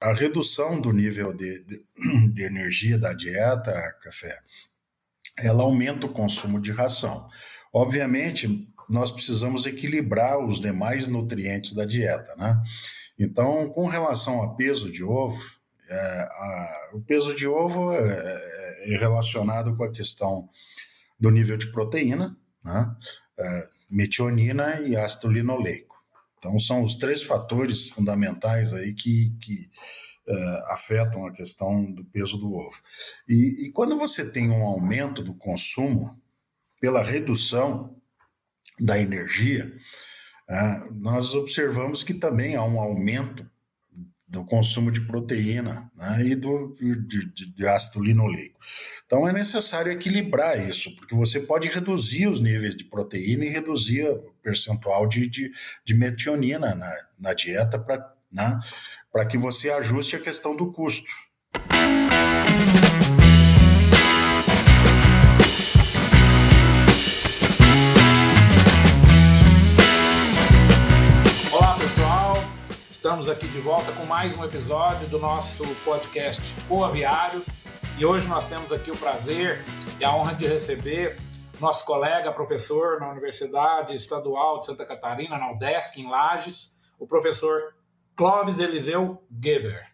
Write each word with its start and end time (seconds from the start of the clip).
a 0.00 0.12
redução 0.12 0.80
do 0.80 0.92
nível 0.92 1.32
de, 1.32 1.64
de, 1.64 1.84
de 2.32 2.42
energia 2.42 2.98
da 2.98 3.12
dieta, 3.12 3.72
café, 4.02 4.38
ela 5.38 5.62
aumenta 5.62 6.06
o 6.06 6.12
consumo 6.12 6.60
de 6.60 6.72
ração. 6.72 7.28
Obviamente, 7.72 8.68
nós 8.88 9.10
precisamos 9.10 9.66
equilibrar 9.66 10.38
os 10.38 10.60
demais 10.60 11.06
nutrientes 11.06 11.74
da 11.74 11.84
dieta, 11.84 12.34
né? 12.36 12.60
Então, 13.18 13.68
com 13.70 13.86
relação 13.86 14.42
a 14.42 14.54
peso 14.54 14.90
de 14.90 15.02
ovo, 15.04 15.38
é, 15.88 16.20
a, 16.20 16.90
o 16.94 17.00
peso 17.00 17.34
de 17.34 17.46
ovo 17.46 17.92
é, 17.92 17.98
é, 17.98 18.94
é, 18.94 18.98
relacionado 18.98 19.76
com 19.76 19.84
a 19.84 19.90
questão 19.90 20.48
do 21.18 21.30
nível 21.30 21.56
de 21.56 21.70
proteína, 21.72 22.36
né? 22.64 22.94
É, 23.38 23.68
metionina 23.90 24.80
e 24.80 24.96
ácido 24.96 25.28
linoleico. 25.28 25.87
Então, 26.38 26.58
são 26.58 26.82
os 26.82 26.96
três 26.96 27.22
fatores 27.22 27.88
fundamentais 27.88 28.72
aí 28.72 28.94
que, 28.94 29.36
que 29.40 29.68
uh, 30.28 30.72
afetam 30.72 31.26
a 31.26 31.32
questão 31.32 31.84
do 31.92 32.04
peso 32.04 32.38
do 32.38 32.52
ovo. 32.52 32.80
E, 33.28 33.66
e, 33.66 33.72
quando 33.72 33.98
você 33.98 34.30
tem 34.30 34.50
um 34.50 34.62
aumento 34.62 35.22
do 35.22 35.34
consumo 35.34 36.16
pela 36.80 37.02
redução 37.02 37.96
da 38.78 38.98
energia, 38.98 39.74
uh, 40.48 40.94
nós 40.94 41.34
observamos 41.34 42.04
que 42.04 42.14
também 42.14 42.54
há 42.54 42.62
um 42.62 42.80
aumento 42.80 43.48
do 44.28 44.44
consumo 44.44 44.92
de 44.92 45.00
proteína 45.00 45.90
né, 45.96 46.22
e 46.26 46.34
do, 46.34 46.76
de, 46.78 47.50
de, 47.54 47.66
ácido 47.66 48.04
linoleico. 48.04 48.60
Então 49.06 49.26
é 49.26 49.32
necessário 49.32 49.90
equilibrar 49.90 50.58
isso, 50.68 50.94
porque 50.96 51.14
você 51.14 51.40
pode 51.40 51.66
reduzir 51.68 52.28
os 52.28 52.38
níveis 52.38 52.74
de 52.74 52.84
proteína 52.84 53.46
e 53.46 53.48
reduzir 53.48 54.06
percentual 54.48 55.06
de, 55.06 55.28
de, 55.28 55.52
de 55.84 55.94
metionina 55.94 56.74
na, 56.74 56.92
na 57.18 57.34
dieta 57.34 57.78
para 57.78 58.14
né, 58.32 58.58
que 59.28 59.36
você 59.36 59.70
ajuste 59.70 60.16
a 60.16 60.20
questão 60.20 60.56
do 60.56 60.72
custo. 60.72 61.10
Estamos 72.90 73.28
aqui 73.28 73.48
de 73.48 73.58
volta 73.60 73.90
com 73.92 74.04
mais 74.04 74.36
um 74.36 74.44
episódio 74.44 75.08
do 75.08 75.18
nosso 75.18 75.64
podcast 75.84 76.54
O 76.68 76.84
Aviário 76.84 77.42
e 77.96 78.04
hoje 78.04 78.28
nós 78.28 78.44
temos 78.44 78.70
aqui 78.70 78.90
o 78.90 78.96
prazer 78.96 79.64
e 79.98 80.04
a 80.04 80.14
honra 80.14 80.34
de 80.34 80.46
receber 80.46 81.16
nosso 81.60 81.84
colega, 81.84 82.32
professor 82.32 83.00
na 83.00 83.10
Universidade 83.10 83.94
Estadual 83.94 84.60
de 84.60 84.66
Santa 84.66 84.84
Catarina, 84.84 85.38
na 85.38 85.52
UDESC, 85.52 86.00
em 86.00 86.08
Lages, 86.08 86.92
o 86.98 87.06
professor 87.06 87.74
Clóvis 88.16 88.58
Eliseu 88.58 89.22
Gever. 89.30 89.86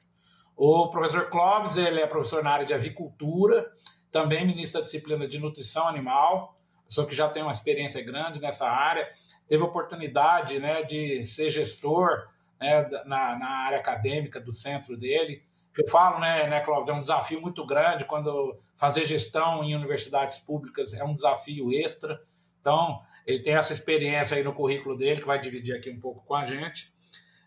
O 0.57 0.89
professor 0.89 1.29
Clóvis 1.29 1.77
ele 1.77 2.01
é 2.01 2.07
professor 2.07 2.43
na 2.43 2.51
área 2.51 2.67
de 2.67 2.75
avicultura, 2.75 3.71
também 4.11 4.47
ministro 4.47 4.81
da 4.81 4.85
disciplina 4.85 5.27
de 5.27 5.39
nutrição 5.39 5.89
animal, 5.89 6.55
pessoa 6.95 7.07
que 7.07 7.15
já 7.15 7.29
tem 7.29 7.43
uma 7.43 7.51
experiência 7.51 8.03
grande 8.05 8.41
nessa 8.41 8.69
área, 8.69 9.09
teve 9.49 9.63
oportunidade 9.63 10.61
né, 10.61 10.83
de 10.83 11.25
ser 11.25 11.51
gestor 11.51 12.29
né, 12.61 12.83
na, 13.05 13.37
na, 13.37 13.49
área 13.67 13.79
acadêmica 13.79 14.41
do 14.41 14.53
centro 14.53 14.97
dele. 14.97 15.43
Eu 15.77 15.89
falo, 15.89 16.21
né, 16.21 16.47
né, 16.47 16.61
Cláudio, 16.61 16.93
é 16.93 16.95
um 16.95 17.01
desafio 17.01 17.41
muito 17.41 17.65
grande 17.67 18.05
quando 18.05 18.57
fazer 18.77 19.05
gestão 19.05 19.65
em 19.65 19.75
universidades 19.75 20.39
públicas 20.39 20.95
é 20.95 21.03
um 21.03 21.15
desafio 21.15 21.73
extra. 21.73 22.21
Então, 22.61 23.01
ele 23.27 23.41
tem 23.41 23.55
essa 23.55 23.73
experiência 23.73 24.37
aí 24.37 24.45
no 24.45 24.55
currículo 24.55 24.97
dele, 24.97 25.21
que 25.21 25.27
vai 25.27 25.39
dividir 25.39 25.77
aqui 25.77 25.91
um 25.91 26.01
pouco 26.01 26.25
com 26.25 26.35
a 26.35 26.45
gente. 26.45 26.93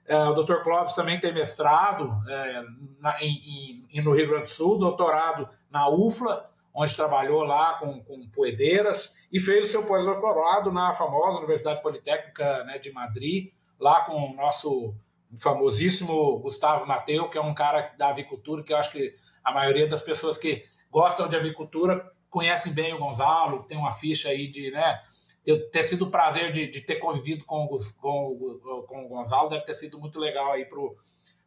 É, 0.06 0.18
o 0.18 0.34
Dr. 0.34 0.62
Clóvis 0.64 0.94
também 0.94 1.20
tem 1.20 1.34
mestrado 1.34 2.12
é, 2.30 2.64
na, 3.00 3.22
em, 3.22 3.86
em, 3.92 4.02
no 4.02 4.14
Rio 4.14 4.28
Grande 4.28 4.44
do 4.44 4.50
Sul, 4.50 4.78
doutorado 4.78 5.48
na 5.70 5.90
UFLA, 5.90 6.50
onde 6.74 6.96
trabalhou 6.96 7.44
lá 7.44 7.74
com, 7.74 8.02
com 8.04 8.30
poedeiras, 8.30 9.28
e 9.32 9.40
fez 9.40 9.66
o 9.66 9.68
seu 9.68 9.84
pós-doutorado 9.84 10.72
na 10.72 10.94
famosa 10.94 11.40
Universidade 11.40 11.82
Politécnica 11.82 12.64
né, 12.64 12.78
de 12.78 12.92
Madrid, 12.92 13.52
lá 13.80 14.02
com 14.02 14.14
o 14.14 14.36
nosso 14.36 14.96
famosíssimo 15.40 16.40
Gustavo 16.40 16.86
Mateu, 16.86 17.30
que 17.30 17.38
é 17.38 17.42
um 17.42 17.54
cara 17.54 17.94
da 17.98 18.10
avicultura, 18.10 18.64
que 18.64 18.72
eu 18.72 18.78
acho 18.78 18.92
que 18.92 19.14
a 19.44 19.52
maioria 19.52 19.88
das 19.88 20.02
pessoas 20.02 20.38
que 20.38 20.64
gostam 20.90 21.28
de 21.28 21.36
avicultura 21.36 22.12
conhecem 22.30 22.74
bem 22.74 22.94
o 22.94 23.00
Gonzalo, 23.00 23.64
tem 23.64 23.78
uma 23.78 23.92
ficha 23.92 24.30
aí 24.30 24.48
de, 24.48 24.72
né, 24.72 25.00
eu 25.46 25.70
ter 25.70 25.84
sido 25.84 26.06
o 26.06 26.12
prazer 26.12 26.52
de, 26.52 26.68
de 26.68 26.82
ter 26.82 26.96
convivido 26.96 27.46
com 27.46 27.66
o, 27.66 27.78
com, 28.00 28.86
com 28.88 29.06
o 29.06 29.08
Gonzalo, 29.08 29.50
deve 29.50 29.66
ter 29.66 29.74
sido 29.74 30.00
muito 30.00 30.20
legal 30.20 30.52
aí 30.52 30.66
pro, 30.66 30.96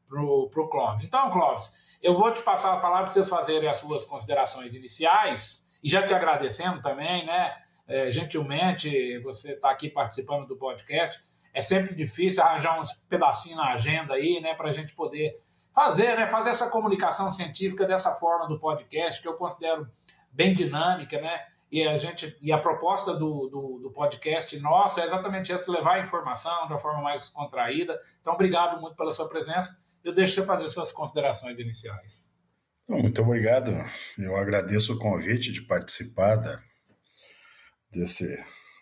pro, 0.08 0.48
pro 0.50 0.68
Clóvis. 0.68 1.04
Então, 1.04 1.28
Clóvis, 1.30 1.98
eu 2.02 2.14
vou 2.14 2.32
te 2.32 2.42
passar 2.42 2.72
a 2.72 2.78
palavra 2.78 3.04
para 3.04 3.12
vocês 3.12 3.28
fazerem 3.28 3.68
as 3.68 3.76
suas 3.76 4.06
considerações 4.06 4.74
iniciais, 4.74 5.66
e 5.82 5.88
já 5.88 6.02
te 6.02 6.14
agradecendo 6.14 6.80
também, 6.80 7.24
né, 7.26 7.54
é, 7.86 8.10
gentilmente, 8.10 9.18
você 9.18 9.52
está 9.52 9.70
aqui 9.70 9.88
participando 9.88 10.46
do 10.46 10.56
podcast, 10.56 11.20
é 11.52 11.60
sempre 11.60 11.94
difícil 11.94 12.42
arranjar 12.42 12.78
uns 12.78 12.92
pedacinhos 13.08 13.58
na 13.58 13.72
agenda 13.72 14.14
aí, 14.14 14.40
né, 14.40 14.54
para 14.54 14.68
a 14.68 14.72
gente 14.72 14.94
poder 14.94 15.34
fazer, 15.74 16.16
né, 16.16 16.26
fazer 16.26 16.50
essa 16.50 16.68
comunicação 16.68 17.30
científica 17.30 17.86
dessa 17.86 18.12
forma 18.12 18.46
do 18.48 18.58
podcast, 18.58 19.20
que 19.20 19.28
eu 19.28 19.34
considero 19.34 19.88
bem 20.32 20.52
dinâmica, 20.52 21.20
né, 21.20 21.40
e 21.70 21.86
a 21.86 21.94
gente 21.94 22.36
e 22.40 22.50
a 22.50 22.58
proposta 22.58 23.14
do, 23.14 23.48
do, 23.48 23.78
do, 23.82 23.90
podcast 23.92 24.58
nossa 24.58 25.00
é 25.00 25.04
exatamente 25.04 25.52
essa 25.52 25.70
levar 25.70 25.94
a 25.94 26.00
informação 26.00 26.66
de 26.66 26.72
uma 26.72 26.78
forma 26.78 27.00
mais 27.00 27.30
contraída 27.30 27.96
então 28.20 28.32
obrigado 28.32 28.80
muito 28.80 28.96
pela 28.96 29.12
sua 29.12 29.28
presença. 29.28 29.78
Eu 30.02 30.12
deixo 30.12 30.34
você 30.34 30.44
fazer 30.44 30.66
suas 30.68 30.90
considerações 30.90 31.60
iniciais. 31.60 32.30
Muito 32.88 33.22
obrigado. 33.22 33.70
Eu 34.18 34.34
agradeço 34.36 34.94
o 34.94 34.98
convite 34.98 35.52
de 35.52 35.62
participar 35.62 36.36
da, 36.36 36.58
desse 37.92 38.24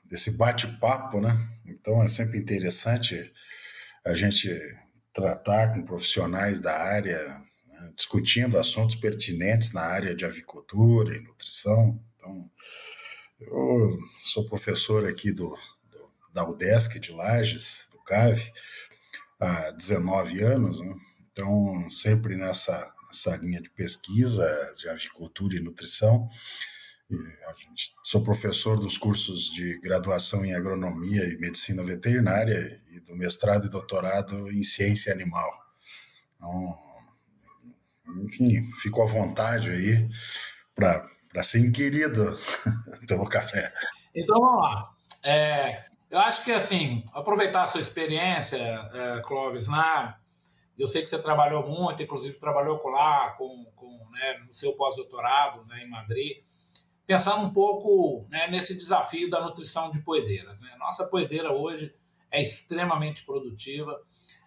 desse 0.09 0.37
bate-papo, 0.37 1.21
né? 1.21 1.37
Então 1.67 2.03
é 2.03 2.09
sempre 2.09 2.39
interessante 2.39 3.33
a 4.05 4.15
gente 4.15 4.51
tratar 5.13 5.75
com 5.75 5.85
profissionais 5.85 6.61
da 6.61 6.77
área, 6.77 7.19
né? 7.67 7.93
discutindo 7.97 8.59
assuntos 8.59 8.97
pertinentes 8.97 9.73
na 9.73 9.83
área 9.83 10.15
de 10.15 10.25
avicultura 10.25 11.15
e 11.15 11.21
nutrição. 11.21 12.03
Então, 12.17 12.51
eu 13.41 13.97
sou 14.23 14.47
professor 14.47 15.07
aqui 15.07 15.33
do, 15.33 15.57
do 15.91 16.09
da 16.33 16.49
UDESC 16.49 16.99
de 16.99 17.13
Lages, 17.13 17.89
do 17.93 18.03
CAV, 18.03 18.51
há 19.41 19.71
19 19.71 20.41
anos, 20.41 20.81
né? 20.81 20.95
então 21.33 21.89
sempre 21.89 22.37
nessa, 22.37 22.93
nessa 23.07 23.37
linha 23.37 23.61
de 23.61 23.71
pesquisa 23.71 24.47
de 24.77 24.89
avicultura 24.89 25.57
e 25.57 25.61
nutrição. 25.61 26.29
Gente, 27.11 27.95
sou 28.03 28.23
professor 28.23 28.79
dos 28.79 28.99
cursos 28.99 29.51
de 29.51 29.79
graduação 29.81 30.45
em 30.45 30.55
agronomia 30.55 31.25
e 31.25 31.39
medicina 31.39 31.83
veterinária 31.83 32.83
e 32.91 33.01
do 33.01 33.17
mestrado 33.17 33.67
e 33.67 33.71
doutorado 33.71 34.51
em 34.51 34.63
ciência 34.63 35.13
animal. 35.13 35.51
Então, 36.37 36.79
enfim, 38.25 38.71
fico 38.83 39.03
à 39.03 39.07
vontade 39.07 39.71
aí 39.71 40.07
para 40.75 41.43
ser 41.43 41.61
inquirido 41.61 42.37
pelo 43.09 43.27
café. 43.27 43.73
Então 44.15 44.39
vamos 44.39 44.63
lá. 44.63 44.91
É, 45.25 45.87
eu 46.11 46.19
acho 46.21 46.45
que 46.45 46.53
assim, 46.53 47.03
aproveitar 47.15 47.63
a 47.63 47.67
sua 47.67 47.81
experiência, 47.81 48.59
é, 48.59 49.21
Clóvis, 49.25 49.67
na. 49.67 50.19
Eu 50.79 50.87
sei 50.87 51.03
que 51.03 51.09
você 51.09 51.19
trabalhou 51.19 51.67
muito, 51.67 52.03
inclusive 52.03 52.39
trabalhou 52.39 52.81
lá, 52.89 53.31
com, 53.31 53.65
com 53.75 54.11
né, 54.13 54.39
no 54.47 54.53
seu 54.53 54.75
pós-doutorado 54.75 55.65
né, 55.65 55.83
em 55.83 55.89
Madrid 55.89 56.37
pensando 57.09 57.47
um 57.47 57.51
pouco 57.51 58.23
né, 58.29 58.49
nesse 58.49 58.77
desafio 58.77 59.31
da 59.31 59.41
nutrição 59.41 59.91
de 59.91 59.99
poedeiras. 60.03 60.61
Né? 60.61 60.69
Nossa 60.79 61.07
poedeira 61.07 61.51
hoje 61.51 61.95
é 62.31 62.39
extremamente 62.39 63.25
produtiva, 63.25 63.99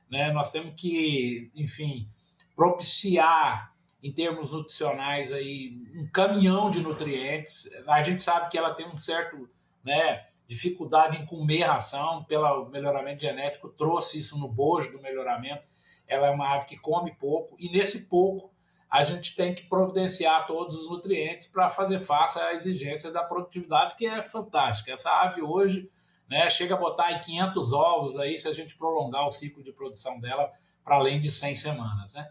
né? 0.08 0.32
nós 0.32 0.52
temos 0.52 0.80
que, 0.80 1.50
enfim, 1.56 2.08
propiciar 2.56 3.74
em 4.04 4.14
termos 4.14 4.52
nutricionais 4.52 5.32
aí 5.32 5.76
um 5.96 6.08
caminhão 6.12 6.70
de 6.70 6.82
nutrientes. 6.82 7.68
A 7.88 8.04
gente 8.04 8.22
sabe 8.22 8.48
que 8.48 8.60
ela 8.60 8.72
tem 8.76 8.88
um 8.88 8.98
certo 8.98 9.50
né, 9.84 10.24
dificuldade 10.48 11.18
em 11.18 11.26
comer 11.26 11.64
ração 11.64 12.24
pelo 12.26 12.70
melhoramento 12.70 13.24
genético, 13.24 13.70
trouxe 13.70 14.20
isso 14.20 14.38
no 14.38 14.48
bojo 14.48 14.92
do 14.92 15.02
melhoramento. 15.02 15.68
Ela 16.08 16.28
é 16.28 16.30
uma 16.30 16.54
ave 16.54 16.68
que 16.68 16.78
come 16.78 17.16
pouco 17.16 17.56
e 17.58 17.72
nesse 17.72 18.08
pouco 18.08 18.54
a 18.92 19.02
gente 19.02 19.38
tem 19.38 19.56
que 19.56 19.64
providenciar 19.64 20.46
todos 20.46 20.76
os 20.76 20.90
nutrientes 20.90 21.46
para 21.46 21.70
fazer 21.70 21.98
face 21.98 22.38
à 22.38 22.54
exigência 22.54 23.10
da 23.10 23.24
produtividade, 23.24 23.96
que 23.96 24.06
é 24.06 24.22
fantástica. 24.22 24.92
Essa 24.92 25.10
ave 25.10 25.42
hoje 25.42 25.90
né, 26.30 26.50
chega 26.50 26.76
a 26.76 26.78
botar 26.78 27.06
aí 27.06 27.20
500 27.22 27.72
ovos 27.72 28.18
aí, 28.18 28.38
se 28.38 28.50
a 28.50 28.52
gente 28.52 28.76
prolongar 28.76 29.26
o 29.26 29.32
ciclo 29.32 29.64
de 29.64 29.72
produção 29.72 30.20
dela 30.20 30.52
para 30.84 30.98
além 30.98 31.22
de 31.22 31.32
100 31.32 31.56
semanas. 31.56 32.16
Né? 32.16 32.30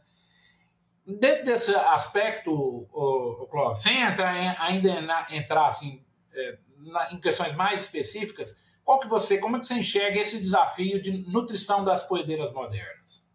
Dentro 1.07 1.45
desse 1.47 1.75
aspecto, 1.75 2.53
o, 2.53 3.43
o 3.43 3.47
Clóvis, 3.47 3.79
sem 3.79 4.03
entrar 4.03 4.37
em, 4.37 4.49
ainda 4.59 5.01
na, 5.01 5.27
entrar 5.31 5.67
assim, 5.67 6.05
é, 6.31 6.59
na, 6.77 7.11
em 7.15 7.21
questões 7.21 7.55
mais 7.55 7.81
específicas, 7.81 8.79
qual 8.85 9.01
que 9.01 9.09
você, 9.09 9.39
como 9.39 9.57
é 9.57 9.61
que 9.61 9.67
você 9.67 9.75
enxerga 9.75 10.19
esse 10.19 10.39
desafio 10.39 11.01
de 11.01 11.27
nutrição 11.31 11.83
das 11.83 12.03
poedeiras 12.03 12.53
modernas? 12.53 13.30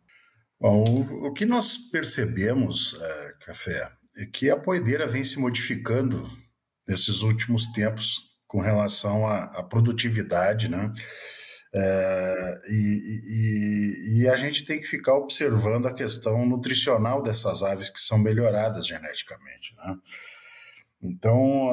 Bom, 0.59 0.83
o, 1.27 1.33
que 1.33 1.45
nós 1.45 1.77
percebemos, 1.77 2.93
uh, 2.93 3.39
Café, 3.45 3.91
é 4.17 4.25
que 4.25 4.49
a 4.49 4.57
poedeira 4.57 5.05
vem 5.05 5.23
se 5.23 5.37
modificando 5.39 6.29
nesses 6.87 7.21
últimos 7.21 7.67
tempos 7.73 8.35
com 8.47 8.61
relação 8.61 9.27
à, 9.27 9.43
à 9.45 9.63
produtividade, 9.63 10.69
né? 10.69 10.93
É, 11.77 12.59
e, 12.69 13.21
e, 13.27 14.21
e, 14.21 14.29
a 14.29 14.37
gente 14.37 14.63
tem 14.63 14.79
que 14.79 14.87
ficar 14.87 15.13
observando 15.15 15.87
a 15.87 15.93
questão 15.93 16.45
nutricional 16.45 17.21
dessas 17.21 17.61
aves 17.63 17.89
que 17.89 17.99
são 17.99 18.17
melhoradas 18.17 18.87
geneticamente. 18.87 19.75
Né? 19.75 19.97
Então, 21.01 21.69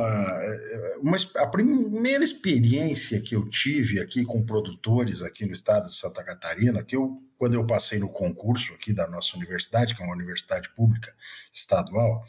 uma, 1.01 1.17
a 1.37 1.47
primeira 1.47 2.25
experiência 2.25 3.21
que 3.21 3.37
eu 3.37 3.49
tive 3.49 4.01
aqui 4.01 4.25
com 4.25 4.45
produtores 4.45 5.23
aqui 5.23 5.47
no 5.47 5.53
estado 5.53 5.85
de 5.85 5.95
Santa 5.95 6.25
Catarina, 6.25 6.83
que 6.83 6.97
eu, 6.97 7.23
quando 7.43 7.55
eu 7.55 7.67
passei 7.67 7.99
no 7.99 8.09
concurso 8.09 8.73
aqui 8.73 8.93
da 8.93 9.05
nossa 9.09 9.37
universidade, 9.37 9.97
que 9.97 10.01
é 10.01 10.07
uma 10.07 10.15
universidade 10.15 10.69
pública 10.77 11.13
estadual, 11.53 12.25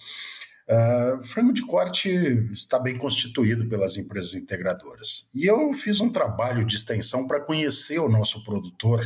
Uh, 0.65 1.21
frango 1.21 1.51
de 1.51 1.61
corte 1.61 2.09
está 2.53 2.79
bem 2.79 2.97
constituído 2.97 3.67
pelas 3.67 3.97
empresas 3.97 4.33
integradoras. 4.33 5.29
E 5.35 5.45
eu 5.45 5.73
fiz 5.73 5.99
um 5.99 6.09
trabalho 6.09 6.63
de 6.63 6.73
extensão 6.73 7.27
para 7.27 7.41
conhecer 7.41 7.99
o 7.99 8.07
nosso 8.07 8.41
produtor 8.45 9.03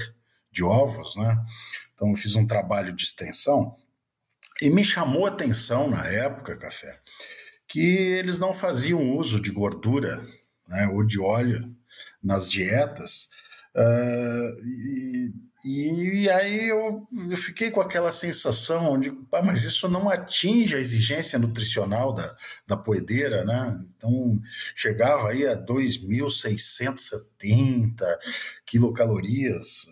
de 0.51 0.63
ovos, 0.63 1.15
né? 1.15 1.35
Então, 1.95 2.09
eu 2.09 2.15
fiz 2.15 2.35
um 2.35 2.45
trabalho 2.45 2.93
de 2.93 3.03
extensão 3.03 3.75
e 4.61 4.69
me 4.69 4.83
chamou 4.83 5.25
a 5.25 5.29
atenção 5.29 5.89
na 5.89 6.05
época, 6.05 6.55
Café, 6.55 6.99
que 7.67 7.81
eles 7.81 8.37
não 8.37 8.53
faziam 8.53 9.17
uso 9.17 9.41
de 9.41 9.49
gordura 9.49 10.23
né, 10.67 10.87
ou 10.89 11.03
de 11.03 11.19
óleo 11.19 11.75
nas 12.21 12.47
dietas. 12.47 13.29
Uh, 13.75 14.63
e, 14.63 15.33
e 15.65 16.29
aí 16.29 16.69
eu, 16.69 17.07
eu, 17.29 17.37
fiquei 17.37 17.71
com 17.71 17.81
aquela 17.81 18.11
sensação 18.11 18.99
de, 18.99 19.09
ah, 19.31 19.41
mas 19.41 19.63
isso 19.63 19.89
não 19.89 20.07
atinge 20.09 20.75
a 20.75 20.79
exigência 20.79 21.39
nutricional 21.39 22.13
da, 22.13 22.37
da 22.67 22.77
poedeira, 22.77 23.43
né? 23.43 23.75
Então 23.95 24.39
chegava 24.75 25.29
aí 25.29 25.47
a 25.47 25.57
2.670 25.57 28.05
quilocalorias, 28.65 29.87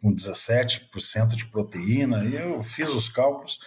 com 0.00 0.14
17% 0.14 1.34
de 1.34 1.46
proteína, 1.46 2.24
e 2.24 2.36
eu 2.36 2.62
fiz 2.62 2.88
os 2.90 3.08
cálculos. 3.08 3.58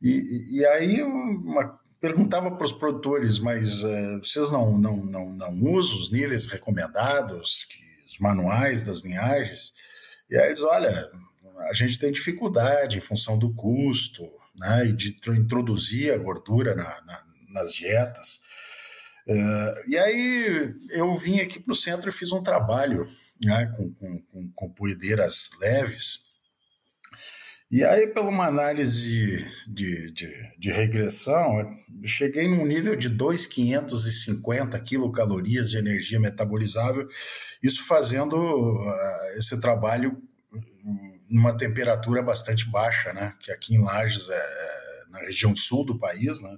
E, 0.00 0.58
e 0.58 0.66
aí 0.66 1.02
uma, 1.02 1.78
perguntava 2.00 2.50
para 2.50 2.66
os 2.66 2.72
produtores, 2.72 3.38
mas 3.38 3.82
uh, 3.82 4.18
vocês 4.22 4.50
não, 4.50 4.76
não, 4.76 4.96
não, 4.96 5.36
não 5.36 5.72
usam 5.72 5.98
os 5.98 6.10
níveis 6.10 6.46
recomendados, 6.46 7.64
que, 7.64 7.82
os 8.06 8.18
manuais 8.18 8.82
das 8.82 9.02
linhagens? 9.02 9.72
E 10.30 10.36
aí 10.36 10.46
eles, 10.46 10.62
olha, 10.62 11.10
a 11.68 11.72
gente 11.72 11.98
tem 11.98 12.12
dificuldade 12.12 12.98
em 12.98 13.02
função 13.02 13.38
do 13.38 13.52
custo, 13.54 14.30
né, 14.56 14.86
e 14.86 14.92
de 14.92 15.16
introduzir 15.30 16.12
a 16.12 16.18
gordura 16.18 16.74
na, 16.74 17.00
na, 17.02 17.22
nas 17.50 17.74
dietas. 17.74 18.40
Uh, 19.26 19.90
e 19.90 19.96
aí 19.96 20.74
eu 20.90 21.14
vim 21.16 21.40
aqui 21.40 21.58
para 21.58 21.72
o 21.72 21.76
centro 21.76 22.10
e 22.10 22.12
fiz 22.12 22.30
um 22.30 22.42
trabalho 22.42 23.08
né, 23.42 23.72
com, 23.76 23.92
com, 23.94 24.22
com, 24.22 24.52
com 24.52 24.70
poedeiras 24.70 25.50
leves, 25.60 26.23
e 27.74 27.82
aí, 27.82 28.06
pela 28.06 28.28
uma 28.28 28.46
análise 28.46 29.44
de, 29.66 30.12
de, 30.12 30.54
de, 30.56 30.70
regressão, 30.70 31.76
cheguei 32.04 32.46
num 32.46 32.64
nível 32.64 32.94
de 32.94 33.08
2,550 33.08 34.78
quilocalorias 34.78 35.72
de 35.72 35.78
energia 35.78 36.20
metabolizável, 36.20 37.08
isso 37.60 37.84
fazendo 37.84 38.36
uh, 38.36 39.36
esse 39.36 39.60
trabalho 39.60 40.22
numa 41.28 41.56
temperatura 41.56 42.22
bastante 42.22 42.64
baixa, 42.70 43.12
né? 43.12 43.34
Que 43.40 43.50
aqui 43.50 43.74
em 43.74 43.82
Lages, 43.82 44.30
é, 44.30 44.36
é 44.36 45.02
na 45.10 45.18
região 45.18 45.56
sul 45.56 45.84
do 45.84 45.98
país, 45.98 46.40
né? 46.40 46.56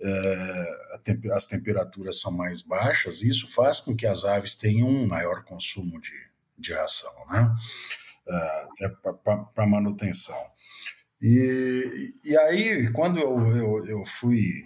É, 0.00 0.98
temp 1.04 1.26
as 1.32 1.46
temperaturas 1.46 2.18
são 2.18 2.32
mais 2.32 2.62
baixas, 2.62 3.20
e 3.20 3.28
isso 3.28 3.46
faz 3.46 3.78
com 3.78 3.94
que 3.94 4.06
as 4.06 4.24
aves 4.24 4.54
tenham 4.54 4.88
um 4.88 5.06
maior 5.06 5.44
consumo 5.44 6.00
de, 6.00 6.14
de 6.58 6.72
ração, 6.72 7.12
né? 7.30 7.54
Até 8.28 8.88
para 9.54 9.66
manutenção. 9.66 10.38
E, 11.20 12.12
e 12.24 12.36
aí, 12.36 12.92
quando 12.92 13.18
eu, 13.18 13.46
eu, 13.56 13.86
eu 13.86 14.04
fui 14.04 14.64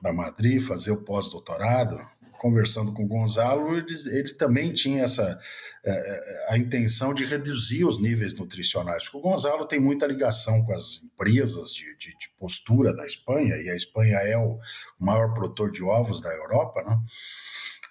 para 0.00 0.12
Madrid 0.12 0.60
fazer 0.60 0.90
o 0.90 1.04
pós-doutorado, 1.04 1.98
conversando 2.38 2.92
com 2.92 3.04
o 3.04 3.08
Gonzalo, 3.08 3.76
ele, 3.76 3.92
ele 4.10 4.34
também 4.34 4.72
tinha 4.72 5.04
essa 5.04 5.38
é, 5.84 6.46
a 6.48 6.58
intenção 6.58 7.14
de 7.14 7.24
reduzir 7.24 7.84
os 7.84 8.00
níveis 8.00 8.34
nutricionais, 8.34 9.04
porque 9.04 9.18
o 9.18 9.30
Gonzalo 9.30 9.64
tem 9.64 9.78
muita 9.78 10.06
ligação 10.06 10.64
com 10.64 10.72
as 10.72 11.02
empresas 11.04 11.72
de, 11.72 11.96
de, 11.96 12.16
de 12.18 12.28
postura 12.36 12.92
da 12.92 13.06
Espanha, 13.06 13.54
e 13.56 13.70
a 13.70 13.76
Espanha 13.76 14.16
é 14.16 14.36
o 14.36 14.58
maior 14.98 15.32
produtor 15.34 15.70
de 15.70 15.84
ovos 15.84 16.20
da 16.20 16.34
Europa, 16.34 16.82
né? 16.82 16.98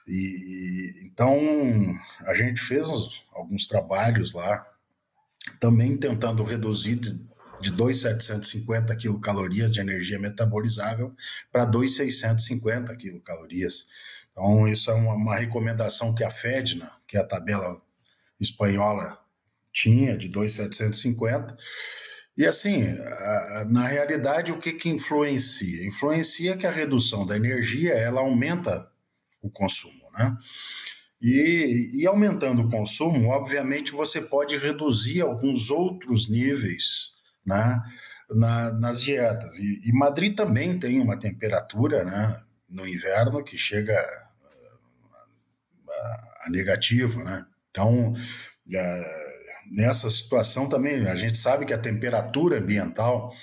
E 0.07 1.01
então 1.05 1.37
a 2.25 2.33
gente 2.33 2.59
fez 2.59 2.87
alguns 3.33 3.67
trabalhos 3.67 4.33
lá, 4.33 4.65
também 5.59 5.97
tentando 5.97 6.43
reduzir 6.43 6.95
de, 6.95 7.13
de 7.61 7.71
2.750 7.73 8.95
quilocalorias 8.97 9.71
de 9.71 9.79
energia 9.79 10.19
metabolizável 10.19 11.13
para 11.51 11.65
2.650 11.65 12.95
quilocalorias. 12.97 13.85
Então, 14.31 14.67
isso 14.67 14.89
é 14.89 14.93
uma, 14.93 15.13
uma, 15.13 15.35
recomendação 15.35 16.15
que 16.15 16.23
a 16.23 16.29
FEDNA, 16.29 16.91
que 17.07 17.17
é 17.17 17.19
a 17.19 17.27
tabela 17.27 17.81
espanhola, 18.39 19.19
tinha, 19.71 20.17
de 20.17 20.29
2.750. 20.29 21.55
E 22.37 22.45
assim, 22.45 22.83
na 23.67 23.85
realidade, 23.85 24.51
o 24.51 24.59
que, 24.59 24.73
que 24.73 24.89
influencia? 24.89 25.85
Influencia 25.85 26.57
que 26.57 26.65
a 26.65 26.71
redução 26.71 27.25
da 27.25 27.35
energia 27.35 27.93
ela 27.93 28.21
aumenta 28.21 28.90
o 29.41 29.49
consumo, 29.49 30.11
né? 30.17 30.37
E, 31.21 32.01
e, 32.01 32.07
aumentando 32.07 32.63
o 32.63 32.69
consumo, 32.69 33.29
obviamente 33.29 33.91
você 33.91 34.19
pode 34.19 34.57
reduzir 34.57 35.21
alguns 35.21 35.69
outros 35.69 36.27
níveis 36.27 37.11
né, 37.45 37.79
na, 38.27 38.71
nas 38.73 38.99
dietas. 38.99 39.59
E, 39.59 39.87
e, 39.87 39.93
Madrid 39.93 40.35
também 40.35 40.79
tem 40.79 40.99
uma 40.99 41.19
temperatura 41.19 42.03
né, 42.03 42.41
no 42.67 42.87
inverno 42.87 43.43
que 43.43 43.55
chega 43.55 43.95
a, 45.87 46.45
a 46.45 46.49
negativo. 46.49 47.23
Né? 47.23 47.45
Então, 47.69 48.13
é, 48.73 49.20
nessa 49.71 50.09
situação 50.09 50.67
também, 50.67 51.07
a 51.07 51.15
gente 51.15 51.37
sabe 51.37 51.65
que 51.65 51.73
a 51.73 51.77
temperatura 51.77 52.59
ambiental 52.59 53.33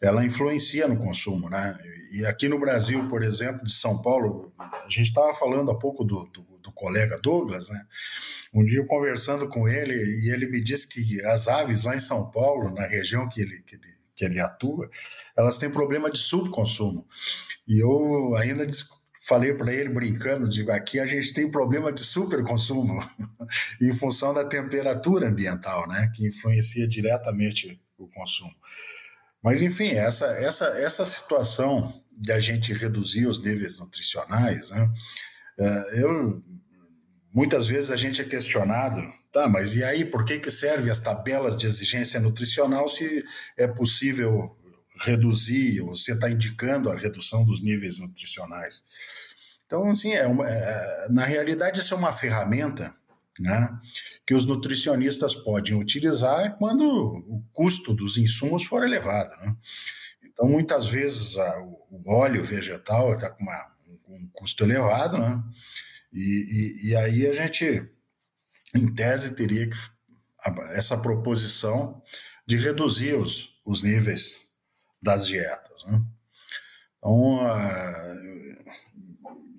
ela 0.00 0.24
influencia 0.24 0.88
no 0.88 0.96
consumo. 0.96 1.48
Né? 1.50 1.78
E 2.12 2.24
aqui 2.24 2.48
no 2.48 2.58
Brasil, 2.58 3.06
por 3.08 3.22
exemplo, 3.22 3.64
de 3.64 3.72
São 3.72 4.00
Paulo, 4.00 4.52
a 4.58 4.88
gente 4.88 5.08
estava 5.08 5.32
falando 5.34 5.70
há 5.70 5.78
pouco 5.78 6.02
do, 6.02 6.24
do, 6.26 6.42
do, 6.62 6.72
colega 6.72 7.20
Douglas, 7.22 7.70
né? 7.70 7.84
Um 8.52 8.64
dia 8.64 8.84
conversando 8.86 9.48
com 9.48 9.68
ele, 9.68 9.94
e 9.94 10.32
ele 10.32 10.46
me 10.46 10.62
disse 10.62 10.88
que 10.88 11.24
as 11.24 11.48
aves 11.48 11.82
lá 11.82 11.94
em 11.96 12.00
São 12.00 12.30
Paulo, 12.30 12.72
na 12.72 12.86
região 12.86 13.28
que 13.28 13.40
ele, 13.40 13.62
que 13.62 13.74
ele, 13.74 13.94
que 14.14 14.24
ele 14.24 14.40
atua, 14.40 14.88
elas 15.36 15.58
têm 15.58 15.70
problema 15.70 16.10
de 16.10 16.18
subconsumo. 16.18 17.04
E 17.66 17.82
eu 17.82 18.36
ainda 18.36 18.64
falei 19.26 19.54
para 19.54 19.72
ele 19.72 19.88
brincando, 19.88 20.48
digo, 20.48 20.70
aqui 20.70 21.00
a 21.00 21.06
gente 21.06 21.32
tem 21.32 21.50
problema 21.50 21.92
de 21.92 22.00
superconsumo 22.00 23.02
em 23.80 23.94
função 23.94 24.34
da 24.34 24.44
temperatura 24.44 25.28
ambiental, 25.28 25.88
né, 25.88 26.10
que 26.14 26.26
influencia 26.26 26.86
diretamente 26.86 27.80
o 27.98 28.06
consumo. 28.08 28.54
Mas 29.42 29.62
enfim, 29.62 29.90
essa 29.90 30.26
essa 30.26 30.66
essa 30.78 31.04
situação 31.04 32.02
de 32.10 32.32
a 32.32 32.40
gente 32.40 32.72
reduzir 32.72 33.26
os 33.26 33.42
níveis 33.42 33.78
nutricionais, 33.78 34.70
né? 34.70 34.90
É, 35.58 36.02
eu 36.02 36.42
muitas 37.32 37.66
vezes 37.66 37.90
a 37.90 37.96
gente 37.96 38.22
é 38.22 38.24
questionado, 38.24 39.02
tá? 39.30 39.48
Mas 39.48 39.76
e 39.76 39.84
aí 39.84 40.04
por 40.04 40.24
que 40.24 40.38
que 40.38 40.50
servem 40.50 40.90
as 40.90 40.98
tabelas 40.98 41.56
de 41.56 41.66
exigência 41.66 42.18
nutricional 42.20 42.88
se 42.88 43.22
é 43.56 43.66
possível 43.66 44.56
reduzir? 45.00 45.80
Você 45.82 46.12
está 46.12 46.30
indicando 46.30 46.90
a 46.90 46.96
redução 46.96 47.44
dos 47.44 47.60
níveis 47.62 47.98
nutricionais? 47.98 48.84
Então, 49.66 49.88
assim, 49.88 50.12
é, 50.12 50.26
uma, 50.26 50.48
é 50.48 51.08
na 51.10 51.24
realidade 51.24 51.80
isso 51.80 51.94
é 51.94 51.96
uma 51.96 52.12
ferramenta, 52.12 52.94
né? 53.40 53.68
Que 54.26 54.34
os 54.34 54.44
nutricionistas 54.46 55.34
podem 55.34 55.74
utilizar 55.74 56.56
quando 56.58 56.84
o 56.84 57.44
custo 57.52 57.94
dos 57.94 58.16
insumos 58.18 58.64
for 58.64 58.84
elevado, 58.84 59.30
né? 59.40 59.56
Então, 60.22 60.48
muitas 60.48 60.86
vezes 60.86 61.36
a, 61.36 61.60
o 61.62 62.02
óleo 62.12 62.42
vegetal 62.42 63.12
está 63.12 63.30
com 63.30 63.42
uma, 63.42 63.66
um 64.08 64.28
custo 64.32 64.64
elevado, 64.64 65.18
né? 65.18 65.42
E, 66.12 66.20
e, 66.84 66.88
e, 66.90 66.96
aí 66.96 67.26
a 67.26 67.32
gente, 67.32 67.90
em 68.74 68.94
tese, 68.94 69.34
teria 69.34 69.68
que 69.68 69.76
essa 70.72 70.96
proposição 70.96 72.02
de 72.46 72.56
reduzir 72.56 73.14
os, 73.14 73.60
os 73.64 73.82
níveis 73.82 74.43
das 75.04 75.26
dietas. 75.26 75.84
Né? 75.84 76.02
Então, 76.96 77.44
uh, 77.44 78.24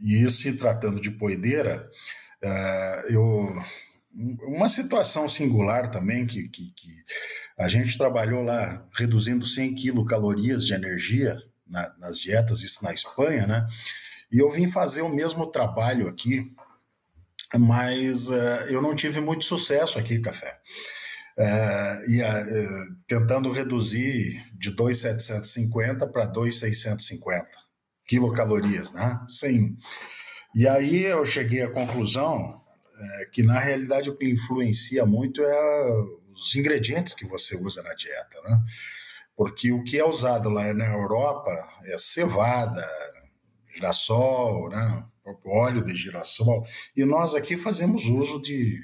e 0.01 0.27
se 0.29 0.53
tratando 0.53 0.99
de 0.99 1.11
poedeira, 1.11 1.87
uh, 2.43 3.13
eu, 3.13 3.55
uma 4.47 4.67
situação 4.67 5.29
singular 5.29 5.91
também 5.91 6.25
que, 6.25 6.49
que, 6.49 6.73
que 6.75 6.89
A 7.57 7.67
gente 7.67 7.97
trabalhou 7.97 8.41
lá 8.41 8.87
reduzindo 8.93 9.45
100 9.45 9.75
quilocalorias 9.75 10.65
de 10.65 10.73
energia 10.73 11.37
na, 11.67 11.93
nas 11.99 12.17
dietas, 12.17 12.61
isso 12.61 12.83
na 12.83 12.91
Espanha, 12.93 13.45
né? 13.45 13.67
E 14.31 14.39
eu 14.39 14.49
vim 14.49 14.67
fazer 14.67 15.03
o 15.03 15.09
mesmo 15.09 15.45
trabalho 15.45 16.07
aqui, 16.07 16.51
mas 17.55 18.29
uh, 18.29 18.65
eu 18.67 18.81
não 18.81 18.95
tive 18.95 19.21
muito 19.21 19.45
sucesso 19.45 19.99
aqui, 19.99 20.19
café. 20.19 20.59
Uh, 21.37 22.09
e 22.09 22.21
uh, 22.21 22.95
tentando 23.05 23.51
reduzir 23.51 24.41
de 24.57 24.71
2,750 24.71 26.07
para 26.07 26.25
2,650 26.25 27.45
quilocalorias, 28.07 28.93
né? 28.93 29.19
Sim. 29.27 29.75
E 30.55 30.67
aí 30.67 31.03
eu 31.03 31.25
cheguei 31.25 31.61
à 31.61 31.69
conclusão 31.69 32.61
é, 32.97 33.25
que, 33.25 33.43
na 33.43 33.59
realidade, 33.59 34.09
o 34.09 34.15
que 34.15 34.29
influencia 34.29 35.05
muito 35.05 35.41
é 35.41 35.85
os 36.33 36.55
ingredientes 36.55 37.13
que 37.13 37.25
você 37.25 37.57
usa 37.57 37.83
na 37.83 37.93
dieta, 37.93 38.41
né? 38.43 38.63
Porque 39.35 39.73
o 39.73 39.83
que 39.83 39.99
é 39.99 40.07
usado 40.07 40.49
lá 40.49 40.73
na 40.73 40.85
Europa 40.85 41.51
é 41.83 41.97
cevada, 41.97 42.87
girassol, 43.73 44.69
né? 44.69 45.09
óleo 45.43 45.83
de 45.83 45.95
girassol, 45.95 46.65
e 46.95 47.03
nós 47.03 47.33
aqui 47.33 47.57
fazemos 47.57 48.05
uso 48.05 48.39
de 48.41 48.79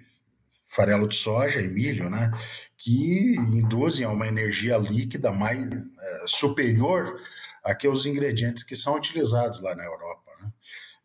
farelo 0.73 1.07
de 1.07 1.15
soja 1.15 1.61
e 1.61 1.67
milho, 1.67 2.09
né? 2.09 2.31
Que 2.77 3.35
induzem 3.37 4.05
a 4.05 4.09
uma 4.09 4.27
energia 4.27 4.77
líquida 4.77 5.31
mais 5.31 5.59
é, 5.59 6.23
superior 6.25 7.19
a 7.63 7.75
que 7.75 7.87
os 7.87 8.05
ingredientes 8.05 8.63
que 8.63 8.75
são 8.75 8.95
utilizados 8.95 9.61
lá 9.61 9.75
na 9.75 9.83
Europa. 9.83 10.31
Né? 10.41 10.51